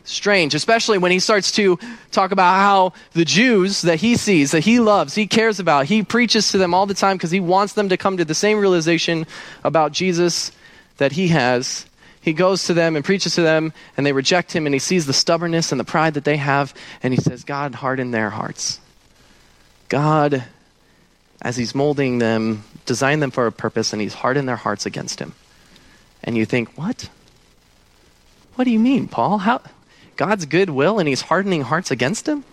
[0.05, 1.79] strange, especially when he starts to
[2.11, 6.03] talk about how the Jews that he sees, that he loves, he cares about, he
[6.03, 8.59] preaches to them all the time because he wants them to come to the same
[8.59, 9.27] realization
[9.65, 10.53] about Jesus
[10.99, 11.87] that he has.
[12.21, 15.05] He goes to them and preaches to them, and they reject him, and he sees
[15.05, 18.81] the stubbornness and the pride that they have, and he says, God, harden their hearts.
[19.91, 20.43] God,
[21.43, 25.21] as he's molding them, designed them for a purpose, and he's hardened their hearts against
[25.21, 25.35] him.
[26.23, 27.11] And you think, what?
[28.55, 29.37] What do you mean, Paul?
[29.39, 29.61] How,
[30.17, 32.45] God's goodwill and he's hardening hearts against him?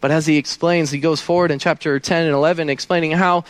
[0.00, 3.44] But as he explains, he goes forward in chapter 10 and 11, explaining how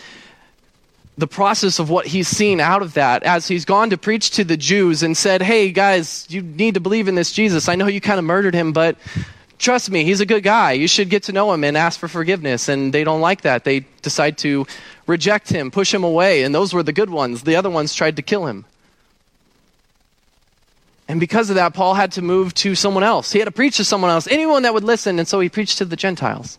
[1.16, 4.44] the process of what he's seen out of that, as he's gone to preach to
[4.44, 7.68] the Jews and said, Hey, guys, you need to believe in this Jesus.
[7.68, 8.96] I know you kind of murdered him, but
[9.58, 10.72] trust me, he's a good guy.
[10.72, 12.68] You should get to know him and ask for forgiveness.
[12.68, 13.64] And they don't like that.
[13.64, 14.66] They decide to
[15.06, 16.42] reject him, push him away.
[16.42, 17.42] And those were the good ones.
[17.42, 18.64] The other ones tried to kill him.
[21.10, 23.32] And because of that, Paul had to move to someone else.
[23.32, 25.78] He had to preach to someone else, anyone that would listen, and so he preached
[25.78, 26.56] to the Gentiles.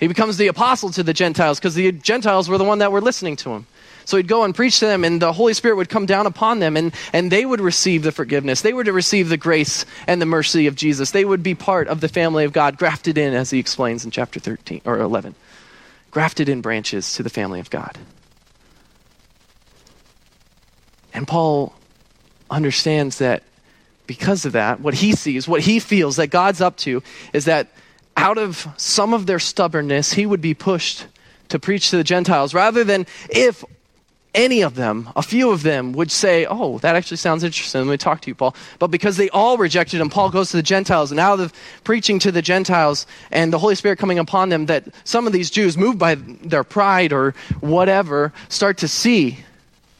[0.00, 3.02] He becomes the apostle to the Gentiles because the Gentiles were the one that were
[3.02, 3.66] listening to him.
[4.06, 6.58] So he'd go and preach to them, and the Holy Spirit would come down upon
[6.58, 8.62] them, and, and they would receive the forgiveness.
[8.62, 11.10] They were to receive the grace and the mercy of Jesus.
[11.10, 14.10] They would be part of the family of God, grafted in, as he explains in
[14.10, 15.34] chapter 13 or 11.
[16.10, 17.98] Grafted in branches to the family of God.
[21.12, 21.74] And Paul
[22.50, 23.42] understands that
[24.06, 27.68] because of that, what he sees, what he feels that God's up to, is that
[28.16, 31.06] out of some of their stubbornness, he would be pushed
[31.48, 33.64] to preach to the Gentiles rather than if
[34.34, 37.82] any of them, a few of them, would say, Oh, that actually sounds interesting.
[37.82, 38.56] Let me talk to you, Paul.
[38.78, 41.52] But because they all rejected him, Paul goes to the Gentiles, and out of
[41.84, 45.50] preaching to the Gentiles and the Holy Spirit coming upon them, that some of these
[45.50, 49.38] Jews, moved by their pride or whatever, start to see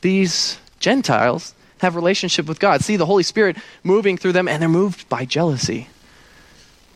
[0.01, 4.68] these Gentiles have relationship with God, see the Holy Spirit moving through them, and they're
[4.68, 5.88] moved by jealousy.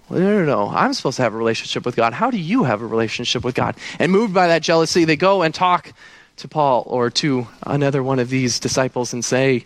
[0.09, 0.69] Well, no, no, no.
[0.69, 2.13] I'm supposed to have a relationship with God.
[2.13, 3.77] How do you have a relationship with God?
[3.99, 5.93] And moved by that jealousy, they go and talk
[6.37, 9.65] to Paul or to another one of these disciples and say,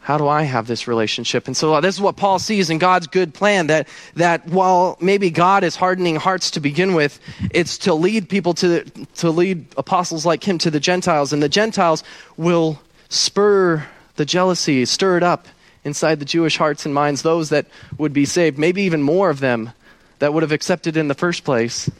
[0.00, 1.46] how do I have this relationship?
[1.46, 4.96] And so uh, this is what Paul sees in God's good plan that, that while
[5.00, 7.20] maybe God is hardening hearts to begin with,
[7.50, 8.84] it's to lead people to,
[9.16, 11.32] to lead apostles like him to the Gentiles.
[11.32, 12.02] And the Gentiles
[12.36, 15.46] will spur the jealousy stirred up
[15.84, 17.66] inside the Jewish hearts and minds, those that
[17.98, 19.70] would be saved, maybe even more of them
[20.18, 21.90] that would have accepted in the first place.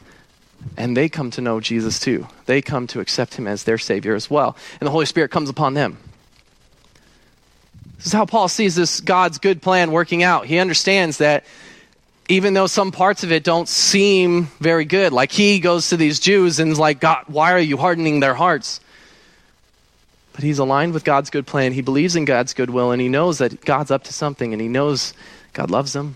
[0.77, 2.27] And they come to know Jesus too.
[2.45, 4.55] They come to accept him as their Savior as well.
[4.79, 5.97] And the Holy Spirit comes upon them.
[7.97, 10.45] This is how Paul sees this God's good plan working out.
[10.45, 11.45] He understands that
[12.29, 15.11] even though some parts of it don't seem very good.
[15.11, 18.33] Like he goes to these Jews and is like, God, why are you hardening their
[18.33, 18.79] hearts?
[20.33, 21.73] But he's aligned with God's good plan.
[21.73, 24.67] He believes in God's goodwill, and he knows that God's up to something, and he
[24.67, 25.13] knows
[25.53, 26.15] God loves him,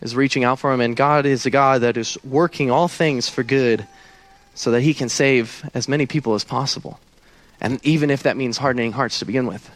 [0.00, 3.28] is reaching out for him, and God is a God that is working all things
[3.28, 3.86] for good
[4.54, 7.00] so that he can save as many people as possible.
[7.60, 9.70] And even if that means hardening hearts to begin with.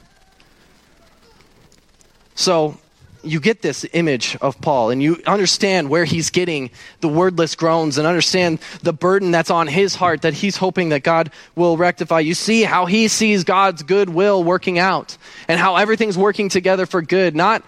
[2.34, 2.78] So,
[3.22, 7.98] you get this image of Paul and you understand where he's getting the wordless groans
[7.98, 12.20] and understand the burden that's on his heart that he's hoping that God will rectify.
[12.20, 15.16] You see how he sees God's good will working out
[15.48, 17.62] and how everything's working together for good, not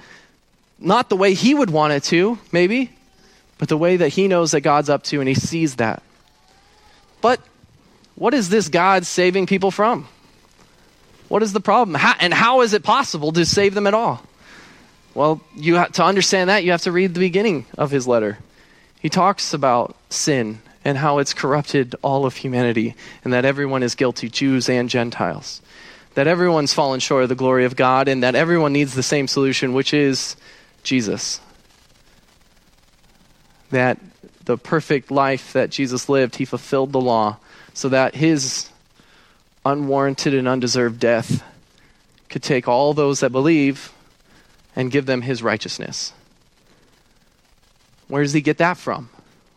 [0.78, 2.90] not the way he would want it to, maybe,
[3.58, 6.02] but the way that he knows that God's up to and he sees that.
[7.20, 7.40] But
[8.16, 10.08] what is this God saving people from?
[11.28, 11.94] What is the problem?
[11.94, 14.22] How, and how is it possible to save them at all?
[15.14, 18.38] Well, you have, to understand that, you have to read the beginning of his letter.
[19.00, 22.94] He talks about sin and how it's corrupted all of humanity,
[23.24, 25.60] and that everyone is guilty, Jews and Gentiles.
[26.14, 29.28] That everyone's fallen short of the glory of God, and that everyone needs the same
[29.28, 30.34] solution, which is
[30.82, 31.40] Jesus.
[33.70, 33.98] That
[34.44, 37.36] the perfect life that Jesus lived, he fulfilled the law
[37.74, 38.68] so that his
[39.64, 41.44] unwarranted and undeserved death
[42.28, 43.92] could take all those that believe
[44.74, 46.12] and give them his righteousness.
[48.08, 49.08] Where does he get that from?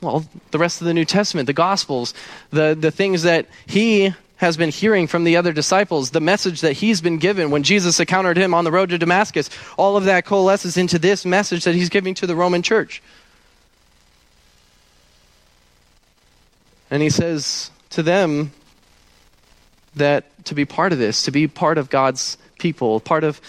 [0.01, 2.13] Well, the rest of the New Testament, the Gospels,
[2.51, 6.73] the, the things that he has been hearing from the other disciples, the message that
[6.73, 10.25] he's been given when Jesus encountered him on the road to Damascus, all of that
[10.25, 13.01] coalesces into this message that he's giving to the Roman church.
[16.91, 18.51] And he says to them
[19.95, 23.41] that to be part of this, to be part of God's people, part of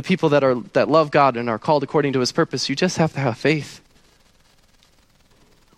[0.00, 2.74] the people that are that love God and are called according to his purpose, you
[2.74, 3.82] just have to have faith.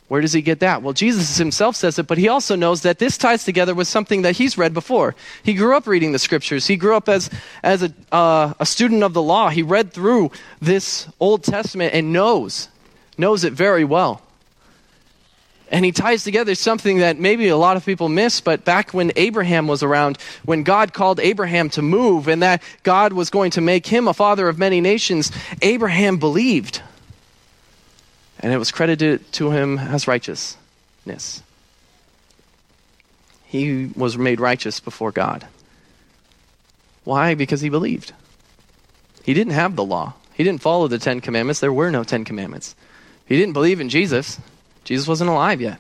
[0.07, 0.83] Where does he get that?
[0.83, 4.23] Well, Jesus himself says it, but he also knows that this ties together with something
[4.23, 5.17] that he's read before.
[5.43, 6.67] He grew up reading the scriptures.
[6.67, 7.31] He grew up as,
[7.63, 9.49] as a, uh, a student of the law.
[9.49, 10.31] He read through
[10.61, 12.69] this Old Testament and knows,
[13.17, 14.21] knows it very well.
[15.73, 19.11] And he ties together something that maybe a lot of people miss, but back when
[19.17, 23.63] Abraham was around, when God called Abraham to move and that God was going to
[23.63, 25.33] make him a father of many nations,
[25.63, 26.83] Abraham believed.
[28.41, 31.43] And it was credited to him as righteousness.
[33.47, 35.47] He was made righteous before God.
[37.05, 37.35] Why?
[37.35, 38.13] Because he believed.
[39.25, 40.13] He didn't have the law.
[40.35, 41.61] He didn't follow the Ten Commandments.
[41.61, 42.75] There were no Ten Commandments.
[43.25, 44.39] He didn't believe in Jesus.
[44.85, 45.79] Jesus wasn't alive yet.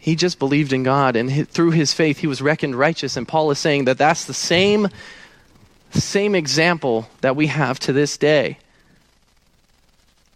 [0.00, 3.16] He just believed in God, and through his faith, he was reckoned righteous.
[3.16, 4.88] And Paul is saying that that's the same,
[5.90, 8.58] same example that we have to this day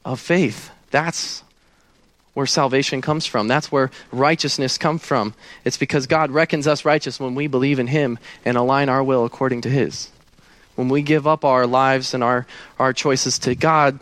[0.04, 0.70] of faith.
[0.90, 1.42] That's
[2.34, 3.48] where salvation comes from.
[3.48, 5.34] That's where righteousness comes from.
[5.64, 9.24] It's because God reckons us righteous when we believe in Him and align our will
[9.24, 10.10] according to His.
[10.74, 12.46] When we give up our lives and our,
[12.78, 14.00] our choices to God,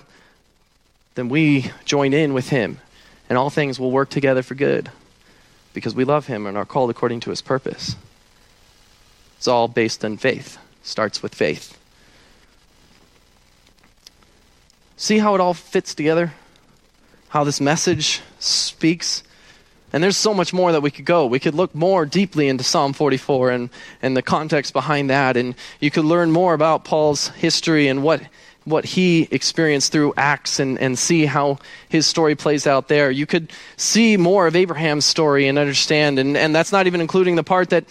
[1.17, 2.79] then we join in with Him
[3.31, 4.91] and all things will work together for good
[5.73, 7.95] because we love him and are called according to his purpose.
[9.39, 10.59] It's all based on faith.
[10.83, 11.79] Starts with faith.
[14.97, 16.35] See how it all fits together?
[17.29, 19.23] How this message speaks?
[19.93, 21.27] And there's so much more that we could go.
[21.27, 23.71] We could look more deeply into Psalm 44 and,
[24.03, 25.37] and the context behind that.
[25.37, 28.23] And you could learn more about Paul's history and what
[28.65, 33.11] what he experienced through Acts and, and see how his story plays out there.
[33.11, 37.37] You could see more of Abraham's story and understand, and, and that's not even including
[37.37, 37.85] the part that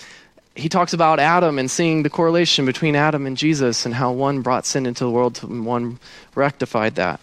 [0.56, 4.42] he talks about Adam and seeing the correlation between Adam and Jesus and how one
[4.42, 6.00] brought sin into the world and one
[6.36, 7.20] rectified that.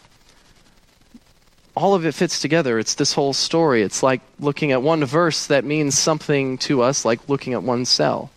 [1.74, 2.78] All of it fits together.
[2.78, 3.82] It's this whole story.
[3.82, 7.84] It's like looking at one verse that means something to us, like looking at one
[7.84, 8.30] cell.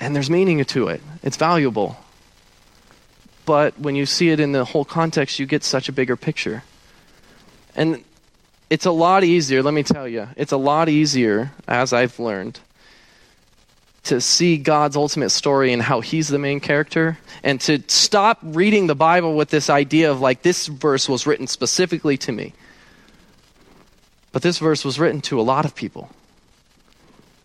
[0.00, 1.96] And there's meaning to it, it's valuable
[3.46, 6.64] but when you see it in the whole context, you get such a bigger picture.
[7.74, 8.04] And
[8.68, 12.58] it's a lot easier, let me tell you, it's a lot easier, as I've learned,
[14.04, 18.88] to see God's ultimate story and how He's the main character, and to stop reading
[18.88, 22.52] the Bible with this idea of like, this verse was written specifically to me.
[24.32, 26.10] But this verse was written to a lot of people.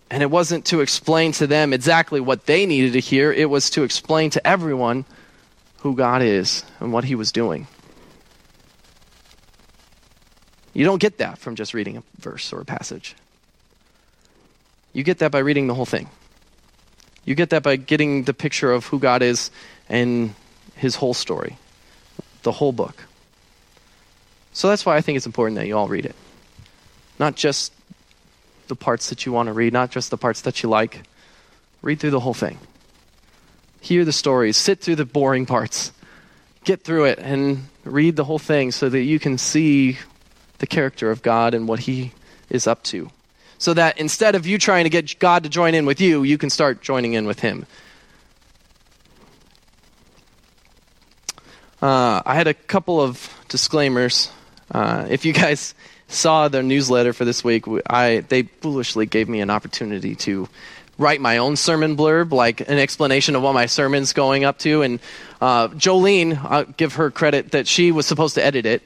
[0.10, 3.70] And it wasn't to explain to them exactly what they needed to hear, it was
[3.72, 5.06] to explain to everyone
[5.82, 7.68] who God is and what He was doing.
[10.74, 13.16] You don't get that from just reading a verse or a passage.
[14.94, 16.10] You get that by reading the whole thing.
[17.26, 19.52] You get that by getting the picture of who God is
[19.90, 20.34] and
[20.76, 21.58] His whole story,
[22.44, 23.04] the whole book.
[24.54, 26.16] So that's why I think it's important that you all read it.
[27.20, 27.74] Not just
[28.68, 31.02] the parts that you want to read, not just the parts that you like.
[31.82, 32.58] Read through the whole thing.
[33.82, 35.92] Hear the stories, sit through the boring parts,
[36.64, 39.98] get through it, and read the whole thing so that you can see
[40.60, 42.14] the character of God and what He
[42.50, 43.10] is up to.
[43.58, 46.38] So that instead of you trying to get God to join in with you, you
[46.38, 47.66] can start joining in with Him.
[51.82, 54.32] Uh, I had a couple of disclaimers.
[54.70, 55.74] Uh, if you guys
[56.08, 60.48] saw the newsletter for this week, I, they foolishly gave me an opportunity to
[60.98, 64.82] write my own sermon blurb, like an explanation of what my sermon's going up to.
[64.82, 65.00] And
[65.40, 68.84] uh, Jolene, I'll give her credit that she was supposed to edit it,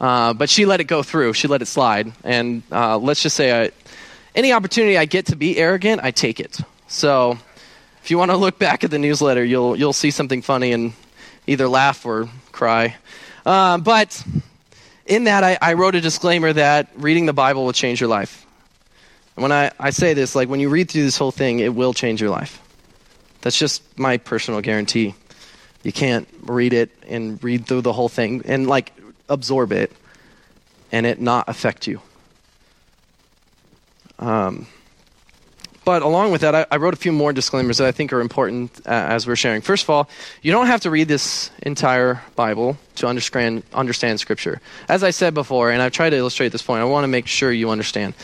[0.00, 1.32] uh, but she let it go through.
[1.32, 2.12] She let it slide.
[2.22, 3.70] And uh, let's just say I,
[4.34, 6.58] any opportunity I get to be arrogant, I take it.
[6.88, 7.38] So
[8.02, 10.92] if you want to look back at the newsletter, you'll you'll see something funny and
[11.48, 12.96] either laugh or cry.
[13.44, 14.24] Uh, but
[15.06, 18.45] in that, I, I, wrote a disclaimer that reading the Bible will change your life.
[19.36, 21.74] And when I, I say this, like when you read through this whole thing, it
[21.74, 22.62] will change your life.
[23.42, 25.14] That's just my personal guarantee.
[25.82, 28.92] You can't read it and read through the whole thing and like
[29.28, 29.92] absorb it
[30.90, 32.00] and it not affect you.
[34.18, 34.66] Um,
[35.84, 38.20] but along with that, I, I, wrote a few more disclaimers that I think are
[38.20, 39.60] important uh, as we're sharing.
[39.60, 40.08] First of all,
[40.42, 44.60] you don't have to read this entire Bible to understand, understand Scripture.
[44.88, 47.28] As I said before, and I've tried to illustrate this point, I want to make
[47.28, 48.14] sure you understand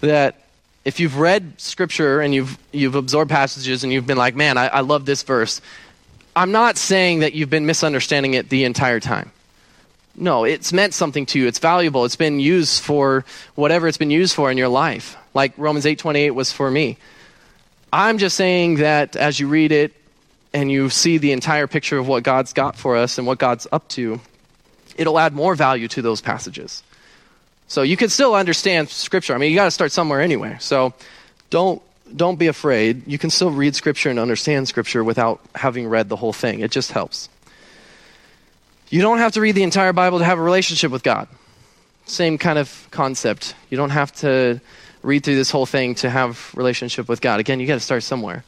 [0.00, 0.47] that
[0.88, 4.68] if you've read Scripture and you've, you've absorbed passages and you've been like, man, I,
[4.68, 5.60] I love this verse,
[6.34, 9.30] I'm not saying that you've been misunderstanding it the entire time.
[10.16, 11.46] No, it's meant something to you.
[11.46, 12.04] It's valuable.
[12.04, 13.24] It's been used for
[13.54, 16.96] whatever it's been used for in your life like Romans 8:28 was for me.
[17.92, 19.92] I'm just saying that as you read it
[20.52, 23.66] and you see the entire picture of what God's got for us and what God's
[23.70, 24.20] up to,
[24.96, 26.82] it'll add more value to those passages.
[27.68, 29.34] So you can still understand scripture.
[29.34, 30.56] I mean, you got to start somewhere anyway.
[30.58, 30.94] So
[31.50, 31.82] don't
[32.16, 33.06] don't be afraid.
[33.06, 36.60] You can still read scripture and understand scripture without having read the whole thing.
[36.60, 37.28] It just helps.
[38.88, 41.28] You don't have to read the entire Bible to have a relationship with God.
[42.06, 43.54] Same kind of concept.
[43.68, 44.62] You don't have to
[45.02, 47.40] read through this whole thing to have relationship with God.
[47.40, 48.44] Again, you got to start somewhere.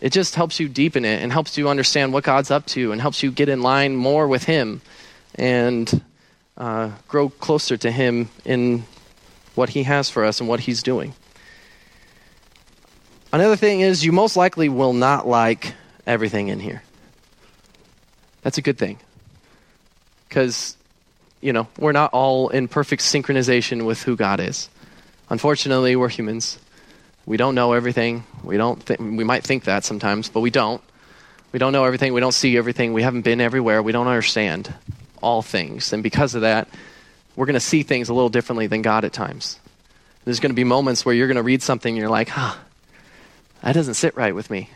[0.00, 3.00] It just helps you deepen it and helps you understand what God's up to and
[3.00, 4.80] helps you get in line more with Him
[5.36, 6.02] and
[6.60, 8.84] uh, grow closer to Him in
[9.54, 11.14] what He has for us and what He's doing.
[13.32, 15.74] Another thing is, you most likely will not like
[16.06, 16.82] everything in here.
[18.42, 18.98] That's a good thing.
[20.28, 20.76] Because,
[21.40, 24.68] you know, we're not all in perfect synchronization with who God is.
[25.30, 26.58] Unfortunately, we're humans.
[27.24, 28.24] We don't know everything.
[28.44, 30.82] We don't th- we might think that sometimes, but we don't.
[31.52, 32.12] We don't know everything.
[32.12, 32.92] We don't see everything.
[32.92, 33.82] We haven't been everywhere.
[33.82, 34.74] We don't understand
[35.20, 35.92] all things.
[35.92, 36.68] And because of that,
[37.36, 39.58] we're going to see things a little differently than God at times.
[40.24, 42.56] There's going to be moments where you're going to read something and you're like, huh,
[43.62, 44.70] that doesn't sit right with me.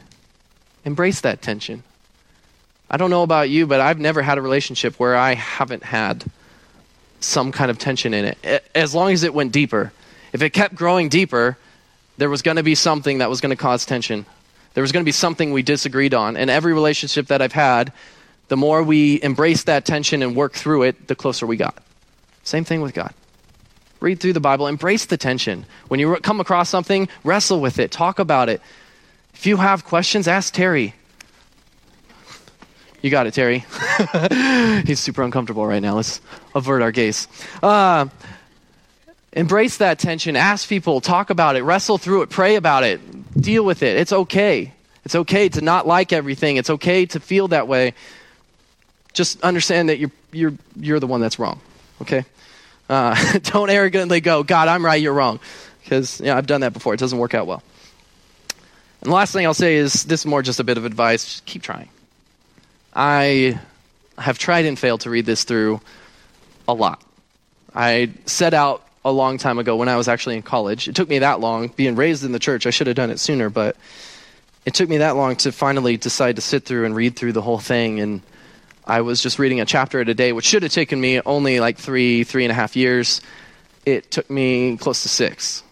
[0.85, 1.83] Embrace that tension.
[2.91, 6.25] I don't know about you, but I've never had a relationship where I haven't had
[7.21, 9.93] some kind of tension in it, as long as it went deeper.
[10.33, 11.57] If it kept growing deeper,
[12.19, 14.27] there was going to be something that was going to cause tension.
[14.75, 16.37] There was going to be something we disagreed on.
[16.37, 17.93] And every relationship that I've had,
[18.49, 21.77] the more we embrace that tension and work through it, the closer we got.
[22.43, 23.15] Same thing with God.
[24.01, 25.65] Read through the Bible, embrace the tension.
[25.89, 28.61] When you come across something, wrestle with it, talk about it.
[29.33, 30.95] If you have questions, ask Terry.
[33.01, 33.65] You got it, Terry.
[34.87, 35.97] He's super uncomfortable right now.
[35.97, 36.21] Let's
[36.55, 37.29] avert our gaze.
[37.63, 38.09] Uh,
[39.35, 40.37] Embrace that tension.
[40.37, 43.01] Ask people, talk about it, wrestle through it, pray about it,
[43.41, 43.97] deal with it.
[43.97, 44.73] It's okay.
[45.05, 46.57] It's okay to not like everything.
[46.57, 47.95] It's okay to feel that way.
[49.15, 51.61] Just understand that you're, you're, you're the one that's wrong,
[52.03, 52.25] okay?
[52.89, 55.41] Uh, don't arrogantly go, God, I'm right, you're wrong.
[55.83, 56.95] Because yeah, I've done that before.
[56.95, 57.63] It doesn't work out well.
[59.01, 61.25] And the last thing I'll say is this is more just a bit of advice.
[61.25, 61.89] Just keep trying.
[62.95, 63.61] I
[64.17, 65.81] have tried and failed to read this through
[66.67, 67.03] a lot.
[67.75, 70.89] I set out a long time ago when I was actually in college.
[70.89, 72.67] It took me that long, being raised in the church.
[72.67, 73.77] I should have done it sooner, but
[74.65, 77.43] it took me that long to finally decide to sit through and read through the
[77.43, 78.01] whole thing.
[78.01, 78.23] And
[78.87, 81.61] I was just reading a chapter at a day, which should have taken me only
[81.61, 83.21] like three, three and a half years.
[83.87, 85.63] It took me close to six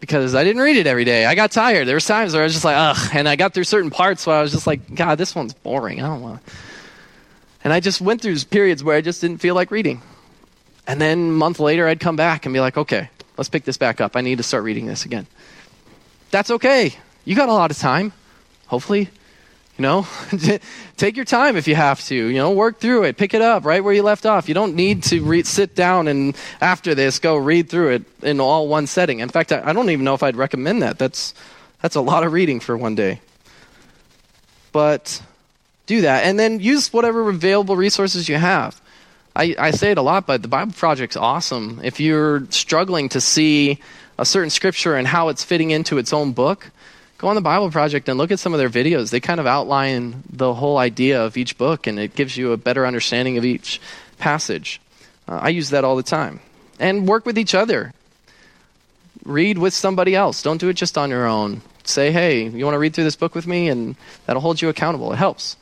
[0.00, 1.26] because I didn't read it every day.
[1.26, 1.86] I got tired.
[1.86, 3.10] There was times where I was just like, ugh.
[3.12, 6.02] And I got through certain parts where I was just like, God, this one's boring.
[6.02, 6.42] I don't want.
[7.62, 10.02] And I just went through periods where I just didn't feel like reading.
[10.86, 13.76] And then a month later, I'd come back and be like, okay, let's pick this
[13.76, 14.16] back up.
[14.16, 15.26] I need to start reading this again.
[16.30, 16.94] That's okay.
[17.24, 18.12] You got a lot of time.
[18.66, 19.10] Hopefully,
[19.80, 20.06] you know,
[20.98, 22.14] take your time if you have to.
[22.14, 24.46] You know, work through it, pick it up right where you left off.
[24.46, 28.40] You don't need to re- sit down and after this go read through it in
[28.40, 29.20] all one setting.
[29.20, 30.98] In fact, I, I don't even know if I'd recommend that.
[30.98, 31.32] That's
[31.80, 33.22] that's a lot of reading for one day.
[34.70, 35.22] But
[35.86, 38.78] do that, and then use whatever available resources you have.
[39.34, 41.80] I, I say it a lot, but the Bible Project's awesome.
[41.82, 43.80] If you're struggling to see
[44.18, 46.70] a certain scripture and how it's fitting into its own book,
[47.20, 49.10] go on the Bible Project and look at some of their videos.
[49.10, 52.56] They kind of outline the whole idea of each book, and it gives you a
[52.56, 53.78] better understanding of each
[54.16, 54.80] passage.
[55.28, 56.40] Uh, I use that all the time.
[56.78, 57.92] And work with each other.
[59.22, 60.42] Read with somebody else.
[60.42, 61.60] Don't do it just on your own.
[61.84, 63.68] Say, hey, you want to read through this book with me?
[63.68, 65.12] And that'll hold you accountable.
[65.12, 65.58] It helps.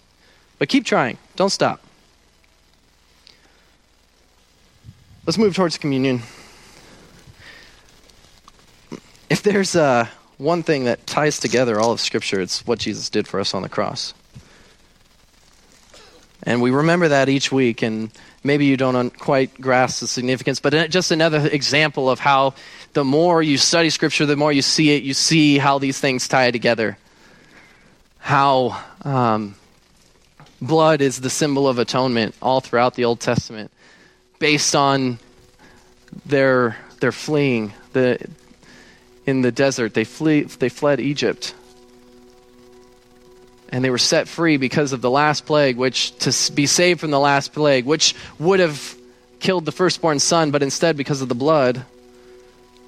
[0.61, 1.81] But keep trying, don't stop.
[5.27, 6.23] Let's move towards communion.
[9.29, 10.07] If there's uh,
[10.39, 13.63] one thing that ties together all of Scripture, it's what Jesus did for us on
[13.63, 14.15] the cross.
[16.45, 18.11] And we remember that each week, and
[18.45, 22.55] maybe you don't quite grasp the significance, but just another example of how
[22.93, 26.29] the more you study Scripture, the more you see it, you see how these things
[26.29, 26.97] tie together.
[28.19, 29.57] How um,
[30.63, 33.73] blood is the symbol of atonement all throughout the Old Testament,
[34.39, 35.19] based on
[36.25, 37.73] their, their fleeing.
[37.93, 38.25] The,
[39.29, 39.93] in the desert.
[39.93, 41.55] They, flee, they fled Egypt.
[43.69, 47.11] And they were set free because of the last plague, which to be saved from
[47.11, 48.97] the last plague, which would have
[49.39, 51.85] killed the firstborn son, but instead, because of the blood,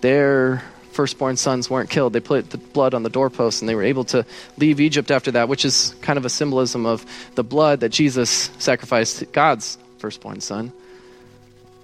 [0.00, 2.14] their firstborn sons weren't killed.
[2.14, 4.24] They put the blood on the doorpost and they were able to
[4.56, 8.50] leave Egypt after that, which is kind of a symbolism of the blood that Jesus
[8.58, 10.72] sacrificed God's firstborn son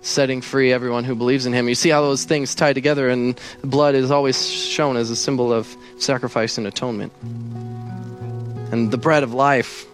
[0.07, 1.69] setting free everyone who believes in him.
[1.69, 5.53] You see how those things tie together, and blood is always shown as a symbol
[5.53, 7.13] of sacrifice and atonement.
[8.73, 9.85] And the bread of life,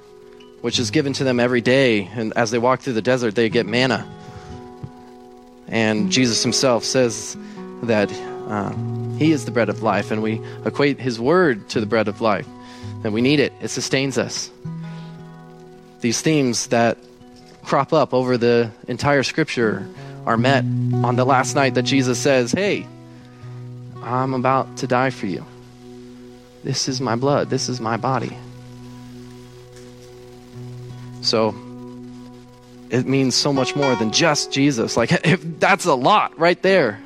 [0.61, 3.49] which is given to them every day, and as they walk through the desert, they
[3.49, 4.07] get manna.
[5.69, 7.37] And Jesus himself says
[7.85, 8.73] that uh,
[9.17, 12.21] he is the bread of life, and we equate his word to the bread of
[12.21, 12.47] life.
[13.03, 14.51] And we need it, it sustains us.
[16.01, 16.99] These themes that
[17.65, 19.87] crop up over the entire scripture
[20.27, 22.87] are met on the last night that Jesus says, Hey,
[24.03, 25.45] I'm about to die for you.
[26.65, 28.37] This is my blood, this is my body.
[31.23, 31.55] So
[32.91, 34.97] it means so much more than just Jesus.
[34.97, 37.01] Like, if that's a lot right there.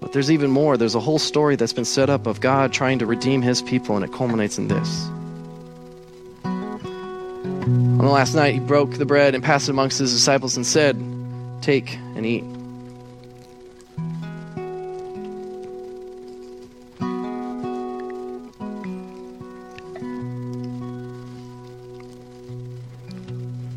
[0.00, 0.76] But there's even more.
[0.76, 3.96] There's a whole story that's been set up of God trying to redeem his people,
[3.96, 5.06] and it culminates in this.
[6.44, 10.66] On the last night, he broke the bread and passed it amongst his disciples and
[10.66, 10.96] said,
[11.60, 12.44] Take and eat.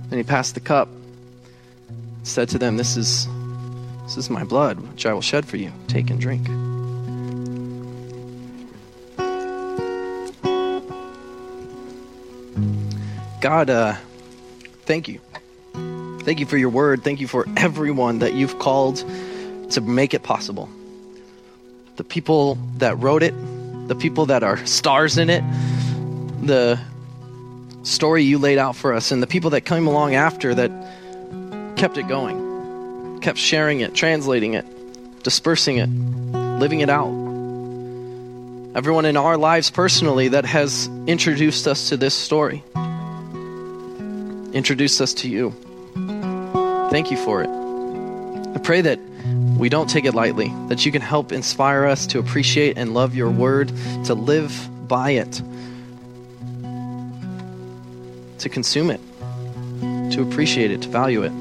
[0.09, 0.89] Then he passed the cup,
[2.23, 3.27] said to them, This is
[4.03, 5.71] this is my blood, which I will shed for you.
[5.87, 6.45] Take and drink.
[13.41, 13.95] God, uh,
[14.85, 15.19] thank you.
[16.23, 17.03] Thank you for your word.
[17.03, 19.03] Thank you for everyone that you've called
[19.71, 20.69] to make it possible.
[21.97, 23.33] The people that wrote it,
[23.87, 25.43] the people that are stars in it,
[26.45, 26.79] the
[27.83, 30.71] story you laid out for us, and the people that came along after that
[31.75, 34.65] kept it going, kept sharing it, translating it,
[35.23, 35.89] dispersing it,
[36.59, 37.11] living it out.
[38.75, 42.63] Everyone in our lives personally that has introduced us to this story
[44.53, 45.53] introduced us to you.
[46.93, 47.49] Thank you for it.
[48.55, 48.99] I pray that
[49.57, 53.15] we don't take it lightly, that you can help inspire us to appreciate and love
[53.15, 53.69] your word,
[54.05, 55.41] to live by it,
[58.37, 59.01] to consume it,
[60.11, 61.31] to appreciate it, to value it.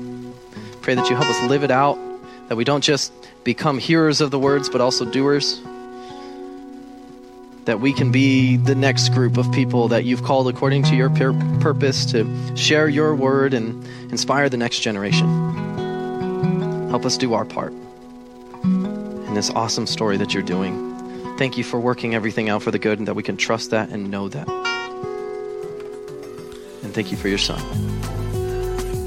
[0.80, 1.98] Pray that you help us live it out,
[2.48, 3.12] that we don't just
[3.44, 5.60] become hearers of the words, but also doers
[7.64, 11.10] that we can be the next group of people that you've called according to your
[11.10, 15.28] pur- purpose to share your word and inspire the next generation.
[16.90, 20.90] Help us do our part in this awesome story that you're doing.
[21.38, 23.88] Thank you for working everything out for the good and that we can trust that
[23.90, 24.48] and know that.
[26.82, 27.60] And thank you for your son.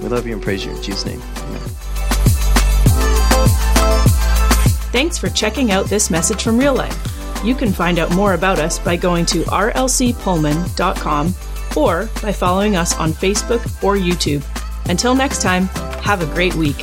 [0.02, 1.22] We love you and praise you in Jesus' name.
[1.22, 1.62] Amen.
[4.92, 7.25] Thanks for checking out this message from real life.
[7.46, 11.36] You can find out more about us by going to rlcpullman.com
[11.78, 14.44] or by following us on Facebook or YouTube.
[14.90, 15.68] Until next time,
[16.02, 16.78] have a great week.